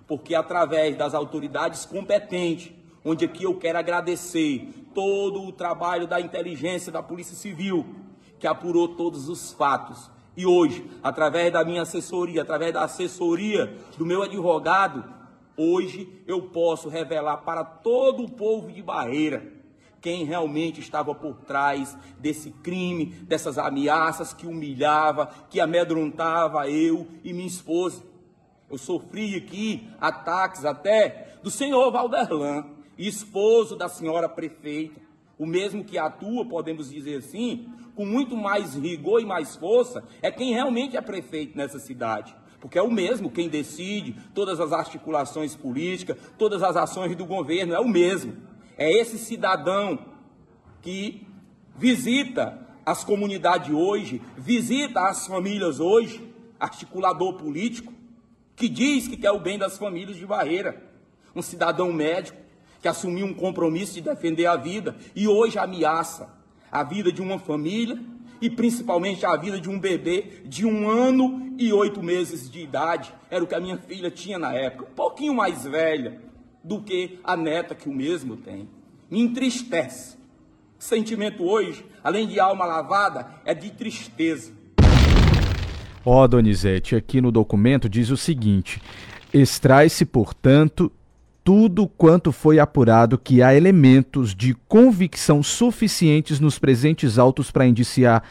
porque 0.06 0.34
através 0.34 0.96
das 0.96 1.14
autoridades 1.14 1.86
competentes, 1.86 2.72
onde 3.04 3.24
aqui 3.24 3.44
eu 3.44 3.58
quero 3.58 3.78
agradecer 3.78 4.68
todo 4.94 5.42
o 5.42 5.52
trabalho 5.52 6.06
da 6.06 6.20
inteligência 6.20 6.92
da 6.92 7.02
Polícia 7.02 7.34
Civil, 7.34 7.86
que 8.38 8.46
apurou 8.46 8.88
todos 8.88 9.28
os 9.28 9.52
fatos. 9.52 10.10
E 10.36 10.44
hoje, 10.44 10.90
através 11.02 11.52
da 11.52 11.64
minha 11.64 11.82
assessoria, 11.82 12.42
através 12.42 12.72
da 12.72 12.82
assessoria 12.82 13.74
do 13.96 14.04
meu 14.04 14.22
advogado, 14.22 15.04
hoje 15.56 16.22
eu 16.26 16.42
posso 16.42 16.88
revelar 16.88 17.38
para 17.38 17.64
todo 17.64 18.24
o 18.24 18.30
povo 18.30 18.72
de 18.72 18.82
Barreira 18.82 19.53
quem 20.04 20.26
realmente 20.26 20.80
estava 20.80 21.14
por 21.14 21.34
trás 21.46 21.96
desse 22.18 22.50
crime, 22.50 23.06
dessas 23.06 23.56
ameaças 23.56 24.34
que 24.34 24.46
humilhava, 24.46 25.30
que 25.48 25.58
amedrontava 25.58 26.68
eu 26.68 27.08
e 27.24 27.32
minha 27.32 27.46
esposa. 27.46 28.02
Eu 28.70 28.76
sofri 28.76 29.34
aqui 29.34 29.88
ataques 29.98 30.66
até 30.66 31.38
do 31.42 31.50
senhor 31.50 31.90
Valderlan, 31.90 32.66
esposo 32.98 33.76
da 33.76 33.88
senhora 33.88 34.28
prefeita, 34.28 35.00
o 35.38 35.46
mesmo 35.46 35.82
que 35.82 35.96
atua, 35.96 36.44
podemos 36.44 36.90
dizer 36.90 37.16
assim, 37.16 37.72
com 37.96 38.04
muito 38.04 38.36
mais 38.36 38.74
rigor 38.74 39.22
e 39.22 39.24
mais 39.24 39.56
força, 39.56 40.04
é 40.20 40.30
quem 40.30 40.52
realmente 40.52 40.98
é 40.98 41.00
prefeito 41.00 41.56
nessa 41.56 41.78
cidade 41.78 42.36
porque 42.60 42.78
é 42.78 42.82
o 42.82 42.90
mesmo 42.90 43.30
quem 43.30 43.46
decide 43.46 44.16
todas 44.34 44.58
as 44.58 44.72
articulações 44.72 45.54
políticas, 45.54 46.16
todas 46.38 46.62
as 46.62 46.74
ações 46.78 47.14
do 47.14 47.26
governo, 47.26 47.74
é 47.74 47.78
o 47.78 47.86
mesmo. 47.86 48.53
É 48.76 48.90
esse 48.90 49.18
cidadão 49.18 49.98
que 50.82 51.26
visita 51.76 52.60
as 52.84 53.04
comunidades 53.04 53.70
hoje, 53.70 54.20
visita 54.36 55.00
as 55.08 55.26
famílias 55.26 55.80
hoje, 55.80 56.32
articulador 56.58 57.34
político, 57.34 57.92
que 58.56 58.68
diz 58.68 59.08
que 59.08 59.16
quer 59.16 59.30
o 59.30 59.40
bem 59.40 59.58
das 59.58 59.78
famílias 59.78 60.16
de 60.16 60.26
Barreira. 60.26 60.82
Um 61.34 61.42
cidadão 61.42 61.92
médico 61.92 62.38
que 62.80 62.88
assumiu 62.88 63.26
um 63.26 63.34
compromisso 63.34 63.94
de 63.94 64.02
defender 64.02 64.46
a 64.46 64.56
vida 64.56 64.96
e 65.16 65.26
hoje 65.26 65.58
ameaça 65.58 66.28
a 66.70 66.82
vida 66.82 67.10
de 67.10 67.22
uma 67.22 67.38
família 67.38 67.98
e 68.40 68.50
principalmente 68.50 69.24
a 69.24 69.36
vida 69.36 69.60
de 69.60 69.70
um 69.70 69.78
bebê 69.78 70.42
de 70.44 70.66
um 70.66 70.88
ano 70.88 71.54
e 71.56 71.72
oito 71.72 72.02
meses 72.02 72.50
de 72.50 72.60
idade. 72.60 73.14
Era 73.30 73.42
o 73.42 73.46
que 73.46 73.54
a 73.54 73.60
minha 73.60 73.78
filha 73.78 74.10
tinha 74.10 74.38
na 74.38 74.52
época, 74.52 74.90
um 74.90 74.94
pouquinho 74.94 75.34
mais 75.34 75.64
velha 75.64 76.20
do 76.64 76.80
que 76.80 77.20
a 77.22 77.36
neta 77.36 77.74
que 77.74 77.88
o 77.88 77.94
mesmo 77.94 78.36
tem. 78.36 78.66
Me 79.10 79.20
entristece. 79.20 80.16
O 80.80 80.82
sentimento 80.82 81.44
hoje, 81.44 81.84
além 82.02 82.26
de 82.26 82.40
alma 82.40 82.64
lavada, 82.64 83.28
é 83.44 83.54
de 83.54 83.70
tristeza. 83.70 84.52
Ó, 86.04 86.24
oh, 86.24 86.28
Donizete, 86.28 86.96
aqui 86.96 87.20
no 87.20 87.30
documento 87.30 87.88
diz 87.88 88.10
o 88.10 88.16
seguinte: 88.16 88.80
extrai-se, 89.32 90.04
portanto, 90.04 90.90
tudo 91.42 91.86
quanto 91.86 92.32
foi 92.32 92.58
apurado 92.58 93.18
que 93.18 93.42
há 93.42 93.54
elementos 93.54 94.34
de 94.34 94.54
convicção 94.66 95.42
suficientes 95.42 96.40
nos 96.40 96.58
presentes 96.58 97.18
autos 97.18 97.50
para 97.50 97.66
indiciar 97.66 98.22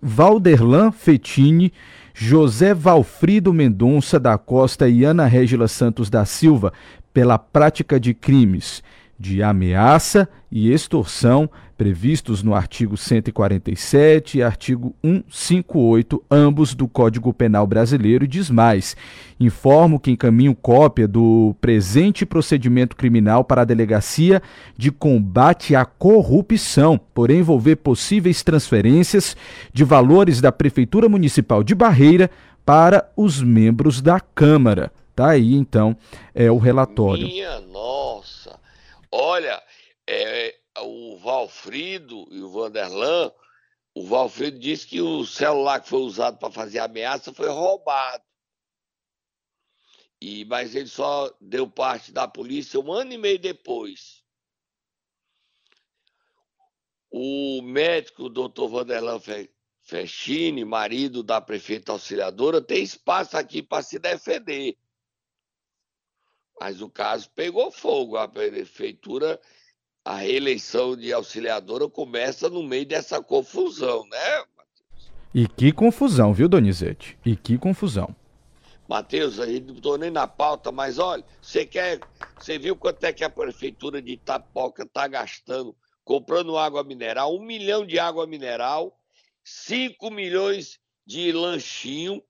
Valderlan 0.00 0.92
Fetini, 0.92 1.72
José 2.14 2.74
Valfrido 2.74 3.52
Mendonça 3.52 4.20
da 4.20 4.36
Costa 4.36 4.88
e 4.88 5.04
Ana 5.04 5.26
Régila 5.26 5.66
Santos 5.66 6.10
da 6.10 6.24
Silva 6.24 6.72
pela 7.12 7.38
prática 7.38 7.98
de 7.98 8.14
crimes 8.14 8.82
de 9.20 9.42
ameaça 9.42 10.26
e 10.50 10.72
extorsão 10.72 11.50
previstos 11.80 12.42
no 12.42 12.54
artigo 12.54 12.94
147 12.94 14.38
e 14.38 14.42
artigo 14.42 14.94
158, 15.02 16.22
ambos 16.30 16.74
do 16.74 16.86
Código 16.86 17.32
Penal 17.32 17.66
Brasileiro, 17.66 18.24
e 18.24 18.28
diz 18.28 18.50
mais: 18.50 18.96
informo 19.38 20.00
que 20.00 20.10
encaminho 20.10 20.54
cópia 20.54 21.06
do 21.06 21.54
presente 21.58 22.26
procedimento 22.26 22.96
criminal 22.96 23.44
para 23.44 23.62
a 23.62 23.64
Delegacia 23.64 24.42
de 24.76 24.90
Combate 24.90 25.74
à 25.74 25.84
Corrupção, 25.84 27.00
por 27.14 27.30
envolver 27.30 27.76
possíveis 27.76 28.42
transferências 28.42 29.34
de 29.72 29.84
valores 29.84 30.40
da 30.40 30.52
Prefeitura 30.52 31.08
Municipal 31.08 31.62
de 31.62 31.74
Barreira 31.74 32.30
para 32.64 33.10
os 33.16 33.42
membros 33.42 34.02
da 34.02 34.20
Câmara. 34.20 34.92
Tá 35.20 35.32
aí 35.32 35.52
então 35.52 35.94
é 36.34 36.50
o 36.50 36.56
relatório. 36.56 37.26
Minha 37.26 37.60
nossa. 37.60 38.58
Olha, 39.12 39.62
é, 40.08 40.58
o 40.78 41.18
Valfrido 41.18 42.26
e 42.30 42.40
o 42.40 42.48
Vanderlan, 42.48 43.30
o 43.94 44.06
Valfrido 44.06 44.58
disse 44.58 44.86
que 44.86 44.98
o 45.02 45.26
celular 45.26 45.82
que 45.82 45.90
foi 45.90 46.00
usado 46.00 46.38
para 46.38 46.50
fazer 46.50 46.78
a 46.78 46.84
ameaça 46.84 47.34
foi 47.34 47.50
roubado. 47.50 48.24
E, 50.22 50.46
mas 50.46 50.74
ele 50.74 50.88
só 50.88 51.30
deu 51.38 51.68
parte 51.68 52.12
da 52.12 52.26
polícia 52.26 52.80
um 52.80 52.90
ano 52.90 53.12
e 53.12 53.18
meio 53.18 53.38
depois. 53.38 54.24
O 57.10 57.60
médico, 57.60 58.22
o 58.22 58.30
doutor 58.30 58.68
Vanderlan 58.68 59.20
Fechini, 59.82 60.64
marido 60.64 61.22
da 61.22 61.42
prefeita 61.42 61.92
auxiliadora, 61.92 62.62
tem 62.62 62.82
espaço 62.82 63.36
aqui 63.36 63.62
para 63.62 63.82
se 63.82 63.98
defender. 63.98 64.78
Mas 66.60 66.82
o 66.82 66.90
caso 66.90 67.30
pegou 67.34 67.72
fogo. 67.72 68.18
A 68.18 68.28
prefeitura, 68.28 69.40
a 70.04 70.16
reeleição 70.16 70.94
de 70.94 71.12
auxiliadora 71.12 71.88
começa 71.88 72.50
no 72.50 72.62
meio 72.62 72.84
dessa 72.84 73.22
confusão, 73.22 74.06
né, 74.06 74.44
Matheus? 74.56 75.10
E 75.34 75.48
que 75.48 75.72
confusão, 75.72 76.34
viu, 76.34 76.48
Donizete? 76.48 77.18
E 77.24 77.34
que 77.34 77.56
confusão. 77.56 78.14
Matheus, 78.86 79.40
aí 79.40 79.60
não 79.60 79.74
estou 79.74 79.96
nem 79.96 80.10
na 80.10 80.26
pauta, 80.26 80.70
mas 80.70 80.98
olha, 80.98 81.24
você 81.40 81.64
quer. 81.64 82.00
Você 82.38 82.58
viu 82.58 82.76
quanto 82.76 83.04
é 83.04 83.12
que 83.12 83.24
a 83.24 83.30
prefeitura 83.30 84.02
de 84.02 84.12
Itapoca 84.12 84.82
está 84.82 85.06
gastando 85.08 85.74
comprando 86.10 86.58
água 86.58 86.82
mineral, 86.82 87.36
um 87.36 87.40
milhão 87.40 87.86
de 87.86 87.96
água 87.96 88.26
mineral, 88.26 88.98
cinco 89.44 90.10
milhões 90.10 90.80
de 91.06 91.30
lanchinho. 91.30 92.20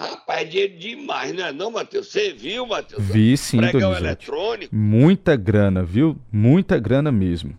Rapaz, 0.00 0.40
é 0.40 0.44
dinheiro 0.46 0.78
demais, 0.78 1.34
não 1.34 1.44
é 1.46 1.52
não, 1.52 1.70
Matheus? 1.70 2.06
Você 2.06 2.32
viu, 2.32 2.66
Matheus? 2.66 3.04
Vi 3.04 3.36
sim, 3.36 3.58
Pregão 3.58 3.94
eletrônico. 3.94 4.74
Muita 4.74 5.36
grana, 5.36 5.84
viu? 5.84 6.18
Muita 6.32 6.78
grana 6.78 7.12
mesmo. 7.12 7.58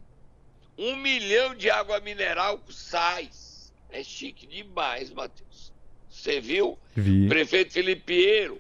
Um 0.76 0.96
milhão 0.96 1.54
de 1.54 1.70
água 1.70 2.00
mineral 2.00 2.58
com 2.58 2.72
sais. 2.72 3.72
É 3.92 4.04
chique 4.04 4.48
demais, 4.48 5.12
Matheus. 5.12 5.72
Você 6.10 6.42
viu? 6.42 6.80
Vi. 6.96 7.28
Prefeito 7.28 7.74
Felipe 7.74 8.02
Pinheiro. 8.02 8.60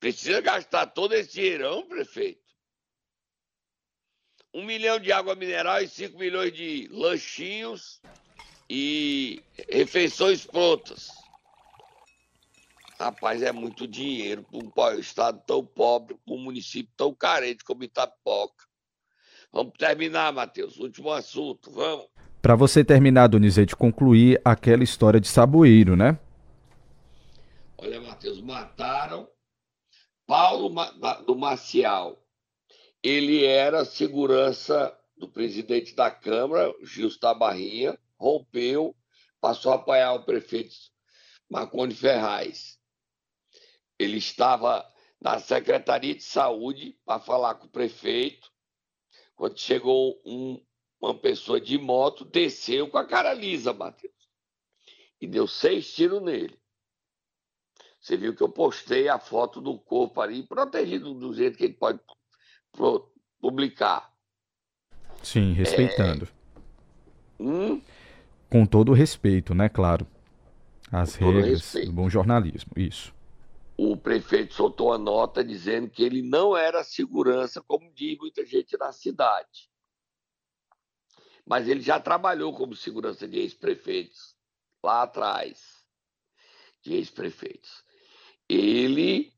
Precisa 0.00 0.40
gastar 0.40 0.86
todo 0.86 1.12
esse 1.12 1.34
dinheirão, 1.34 1.86
prefeito. 1.86 2.40
Um 4.54 4.64
milhão 4.64 4.98
de 4.98 5.12
água 5.12 5.34
mineral 5.34 5.82
e 5.82 5.88
cinco 5.88 6.18
milhões 6.18 6.54
de 6.54 6.88
lanchinhos 6.90 8.00
e 8.68 9.42
refeições 9.70 10.46
prontas. 10.46 11.21
Rapaz, 13.02 13.42
é 13.42 13.50
muito 13.50 13.84
dinheiro 13.88 14.46
para 14.72 14.94
um 14.94 15.00
estado 15.00 15.42
tão 15.44 15.66
pobre, 15.66 16.16
para 16.24 16.34
um 16.34 16.38
município 16.38 16.92
tão 16.96 17.12
carente 17.12 17.64
como 17.64 17.82
Itapoca. 17.82 18.64
Vamos 19.52 19.72
terminar, 19.76 20.32
Matheus. 20.32 20.78
Último 20.78 21.10
assunto, 21.10 21.68
vamos. 21.72 22.06
Para 22.40 22.54
você 22.54 22.84
terminar, 22.84 23.26
Donizete, 23.26 23.74
concluir 23.74 24.40
aquela 24.44 24.84
história 24.84 25.18
de 25.18 25.26
Saboeiro, 25.26 25.96
né? 25.96 26.16
Olha, 27.76 28.00
Matheus, 28.00 28.40
mataram 28.40 29.28
Paulo 30.24 30.72
do 31.26 31.34
Maciel. 31.34 32.24
Ele 33.02 33.44
era 33.44 33.84
segurança 33.84 34.96
do 35.16 35.28
presidente 35.28 35.92
da 35.96 36.08
Câmara, 36.08 36.72
Gilson 36.84 37.18
Tabarrinha, 37.18 37.98
rompeu, 38.16 38.94
passou 39.40 39.72
a 39.72 39.74
apoiar 39.74 40.12
o 40.12 40.24
prefeito 40.24 40.76
Marconi 41.50 41.94
Ferraz. 41.94 42.80
Ele 43.98 44.18
estava 44.18 44.84
na 45.20 45.38
Secretaria 45.38 46.14
de 46.14 46.22
Saúde 46.22 46.98
para 47.04 47.20
falar 47.20 47.54
com 47.54 47.66
o 47.66 47.70
prefeito. 47.70 48.50
Quando 49.36 49.58
chegou 49.58 50.20
um, 50.24 50.60
uma 51.00 51.14
pessoa 51.14 51.60
de 51.60 51.78
moto, 51.78 52.24
desceu 52.24 52.88
com 52.88 52.98
a 52.98 53.06
cara 53.06 53.32
lisa, 53.32 53.72
Matheus. 53.72 54.12
E 55.20 55.26
deu 55.26 55.46
seis 55.46 55.92
tiros 55.94 56.22
nele. 56.22 56.58
Você 58.00 58.16
viu 58.16 58.34
que 58.34 58.42
eu 58.42 58.48
postei 58.48 59.08
a 59.08 59.18
foto 59.18 59.60
do 59.60 59.78
corpo 59.78 60.20
ali, 60.20 60.42
protegido 60.42 61.14
do 61.14 61.32
jeito 61.32 61.56
que 61.56 61.64
ele 61.64 61.74
pode 61.74 62.00
publicar. 63.40 64.12
Sim, 65.22 65.52
respeitando. 65.52 66.28
É... 67.38 67.42
Hum? 67.42 67.80
Com 68.50 68.66
todo 68.66 68.92
respeito, 68.92 69.54
né? 69.54 69.68
Claro. 69.68 70.04
As 70.90 71.14
regras 71.14 71.72
do 71.72 71.92
bom 71.92 72.10
jornalismo, 72.10 72.72
isso. 72.76 73.14
O 73.76 73.96
prefeito 73.96 74.54
soltou 74.54 74.92
a 74.92 74.98
nota 74.98 75.42
dizendo 75.42 75.90
que 75.90 76.02
ele 76.02 76.22
não 76.22 76.56
era 76.56 76.84
segurança, 76.84 77.62
como 77.62 77.92
diz 77.92 78.16
muita 78.18 78.44
gente 78.44 78.76
na 78.76 78.92
cidade. 78.92 79.70
Mas 81.44 81.68
ele 81.68 81.80
já 81.80 81.98
trabalhou 81.98 82.54
como 82.54 82.76
segurança 82.76 83.26
de 83.26 83.38
ex-prefeitos 83.38 84.36
lá 84.82 85.02
atrás. 85.02 85.84
De 86.82 86.94
ex-prefeitos 86.94 87.84
ele, 88.52 89.32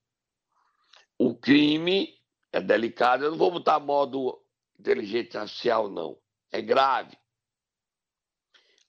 o 1.19 1.35
crime 1.35 2.19
é 2.53 2.61
delicado. 2.61 3.25
Eu 3.25 3.31
não 3.31 3.39
vou 3.39 3.51
botar 3.51 3.79
modo 3.79 4.43
inteligente 4.79 5.37
artificial, 5.39 5.89
não. 5.89 6.19
É 6.51 6.61
grave. 6.61 7.17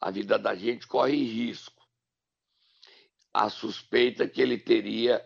A 0.01 0.11
vida 0.11 0.37
da 0.37 0.55
gente 0.55 0.87
corre 0.87 1.23
risco. 1.23 1.83
A 3.33 3.49
suspeita 3.49 4.27
que 4.27 4.41
ele 4.41 4.57
teria 4.57 5.23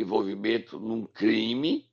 envolvimento 0.00 0.78
num 0.78 1.04
crime 1.04 1.90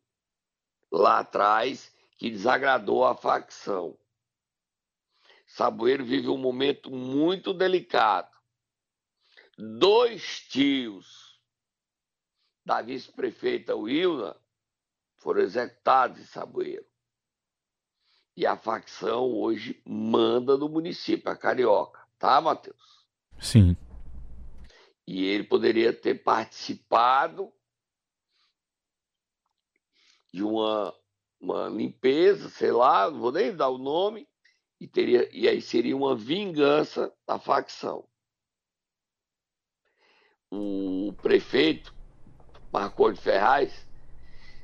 lá 0.91 1.20
atrás 1.20 1.94
que 2.18 2.30
desagradou 2.30 3.06
a 3.06 3.15
facção. 3.15 3.98
Saboeiro 5.48 6.06
vive 6.06 6.28
um 6.28 6.38
momento 6.38 6.89
muito 6.91 7.54
delicado. 7.54 8.34
Dois 9.58 10.41
tios 10.50 11.39
da 12.65 12.82
vice-prefeita 12.82 13.76
Wilna 13.76 14.36
foram 15.15 15.41
executados 15.41 16.20
em 16.20 16.26
Saboeiro. 16.26 16.86
E 18.36 18.46
a 18.46 18.58
facção 18.58 19.32
hoje 19.32 19.82
manda 19.86 20.58
no 20.58 20.68
município, 20.68 21.32
a 21.32 21.38
Carioca. 21.38 22.06
Tá, 22.20 22.41
Matheus? 22.41 23.06
Sim. 23.39 23.78
E 25.08 25.24
ele 25.24 25.44
poderia 25.44 25.94
ter 25.94 26.15
participado 26.15 27.54
de 30.36 30.43
uma, 30.43 30.93
uma 31.39 31.69
limpeza, 31.69 32.50
sei 32.50 32.69
lá, 32.69 33.10
não 33.10 33.19
vou 33.21 33.32
nem 33.32 33.56
dar 33.56 33.69
o 33.69 33.78
nome, 33.78 34.28
e, 34.82 34.86
teria, 34.86 35.30
e 35.32 35.48
aí 35.48 35.62
seria 35.62 35.95
uma 35.95 36.13
vingança 36.13 37.10
da 37.26 37.39
facção. 37.39 38.04
O 40.52 41.13
prefeito 41.21 41.95
Marconi 42.71 43.15
Ferraz, 43.15 43.88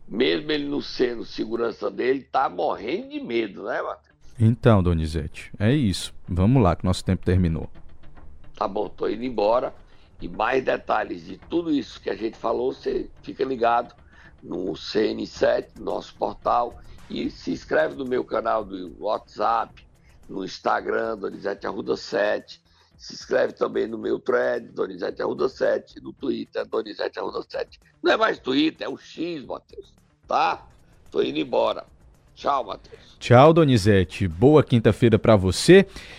mesmo 0.06 0.52
ele 0.52 0.68
não 0.68 0.82
sendo 0.82 1.24
segurança 1.24 1.90
dele, 1.90 2.26
tá 2.26 2.50
morrendo 2.50 3.08
de 3.08 3.22
medo, 3.22 3.64
né, 3.64 3.82
Matheus? 3.82 4.18
Então, 4.38 4.84
Donizete, 4.84 5.54
é 5.58 5.72
isso. 5.72 6.14
Vamos 6.28 6.62
lá, 6.62 6.76
que 6.76 6.84
nosso 6.84 7.06
tempo 7.06 7.24
terminou. 7.24 7.70
Tá 8.56 8.68
bom, 8.68 8.90
tô 8.90 9.08
indo 9.08 9.24
embora. 9.24 9.74
E 10.22 10.28
mais 10.28 10.64
detalhes 10.66 11.26
de 11.26 11.38
tudo 11.38 11.72
isso 11.72 12.02
que 12.02 12.10
a 12.10 12.16
gente 12.16 12.38
falou, 12.38 12.74
você 12.74 13.10
fica 13.24 13.46
ligado 13.46 13.96
no 14.44 14.74
CN7, 14.74 15.80
nosso 15.80 16.16
portal, 16.16 16.80
e 17.10 17.30
se 17.30 17.52
inscreve 17.52 17.96
no 17.96 18.06
meu 18.06 18.24
canal 18.24 18.64
do 18.64 18.96
WhatsApp, 19.00 19.86
no 20.30 20.44
Instagram, 20.46 21.18
Donizete 21.18 21.68
Arruda 21.68 21.98
7, 21.98 22.62
se 22.98 23.14
inscreve 23.14 23.54
também 23.54 23.88
no 23.88 23.98
meu 23.98 24.20
thread, 24.20 24.68
Donizete 24.68 25.22
Arruda 25.22 25.50
7, 25.50 26.00
no 26.02 26.14
Twitter, 26.14 26.66
Donizete 26.68 27.20
Arruda 27.20 27.42
7. 27.48 27.80
Não 28.02 28.12
é 28.12 28.18
mais 28.18 28.40
Twitter, 28.40 28.86
é 28.86 28.90
o 28.90 28.98
X, 28.98 29.44
Matheus. 29.44 29.94
Tá? 30.28 30.68
Tô 31.10 31.22
indo 31.22 31.40
embora. 31.40 31.84
Tchau, 32.36 32.64
Matheus. 32.64 33.18
Tchau, 33.20 33.54
Donizete. 33.54 34.28
Boa 34.28 34.64
quinta-feira 34.64 35.20
para 35.20 35.36
você. 35.36 35.86